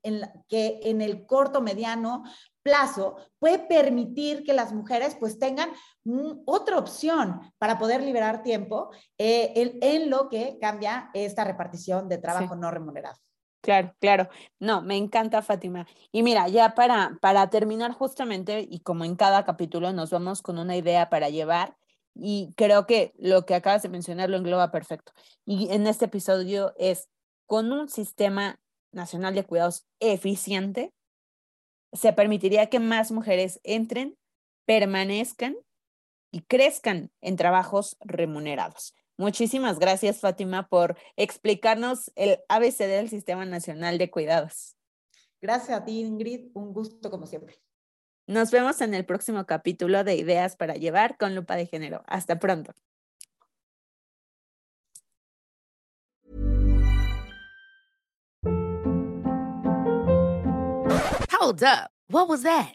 que 0.48 0.80
en 0.84 1.00
el 1.00 1.26
corto, 1.26 1.60
mediano 1.60 2.24
plazo 2.62 3.16
puede 3.38 3.58
permitir 3.58 4.42
que 4.42 4.54
las 4.54 4.72
mujeres 4.72 5.16
pues 5.20 5.38
tengan 5.38 5.70
otra 6.46 6.78
opción 6.78 7.52
para 7.58 7.78
poder 7.78 8.02
liberar 8.02 8.42
tiempo 8.42 8.90
eh, 9.18 9.78
en, 9.80 10.10
lo 10.10 10.28
que 10.28 10.58
cambia 10.60 11.10
esta 11.12 11.44
repartición 11.44 12.08
de 12.08 12.18
trabajo 12.18 12.56
no 12.56 12.70
remunerado. 12.70 13.18
Claro, 13.64 13.94
claro. 13.98 14.29
No, 14.61 14.83
me 14.83 14.98
encanta 14.98 15.40
Fátima. 15.40 15.87
Y 16.12 16.22
mira, 16.22 16.48
ya 16.48 16.74
para, 16.74 17.16
para 17.22 17.48
terminar 17.48 17.92
justamente, 17.92 18.66
y 18.68 18.81
como 18.81 19.07
en 19.07 19.16
cada 19.16 19.46
capítulo 19.46 19.90
nos 19.94 20.11
vamos 20.11 20.42
con 20.42 20.59
una 20.59 20.77
idea 20.77 21.09
para 21.09 21.31
llevar, 21.31 21.74
y 22.14 22.53
creo 22.59 22.87
que 22.87 23.14
lo 23.16 23.46
que 23.46 23.55
acabas 23.55 23.83
de 23.83 23.88
mencionar 23.88 24.29
lo 24.29 24.37
engloba 24.37 24.70
perfecto. 24.70 25.12
Y 25.46 25.70
en 25.72 25.87
este 25.87 26.05
episodio 26.05 26.74
es, 26.79 27.09
con 27.46 27.72
un 27.72 27.88
sistema 27.88 28.61
nacional 28.92 29.35
de 29.35 29.44
cuidados 29.44 29.87
eficiente, 29.98 30.92
se 31.94 32.12
permitiría 32.12 32.66
que 32.66 32.81
más 32.81 33.12
mujeres 33.12 33.61
entren, 33.64 34.14
permanezcan 34.66 35.57
y 36.31 36.42
crezcan 36.42 37.11
en 37.22 37.37
trabajos 37.37 37.96
remunerados. 38.00 38.94
Muchísimas 39.16 39.79
gracias, 39.79 40.20
Fátima, 40.20 40.68
por 40.68 40.96
explicarnos 41.16 42.11
el 42.16 42.40
ABC 42.48 42.79
del 42.79 43.09
Sistema 43.09 43.44
Nacional 43.44 43.96
de 43.98 44.11
Cuidados. 44.11 44.77
Gracias 45.40 45.79
a 45.79 45.85
ti, 45.85 46.00
Ingrid. 46.00 46.50
Un 46.55 46.72
gusto 46.72 47.11
como 47.11 47.27
siempre. 47.27 47.57
Nos 48.27 48.50
vemos 48.50 48.81
en 48.81 48.94
el 48.94 49.05
próximo 49.05 49.44
capítulo 49.44 50.03
de 50.03 50.16
Ideas 50.16 50.57
para 50.57 50.74
Llevar 50.74 51.18
con 51.18 51.35
Lupa 51.35 51.57
de 51.57 51.66
Género. 51.66 52.03
Hasta 52.07 52.38
pronto. 52.38 52.72
Hold 61.31 61.62
up. 61.62 61.90
What 62.09 62.29
was 62.29 62.42
that? 62.42 62.74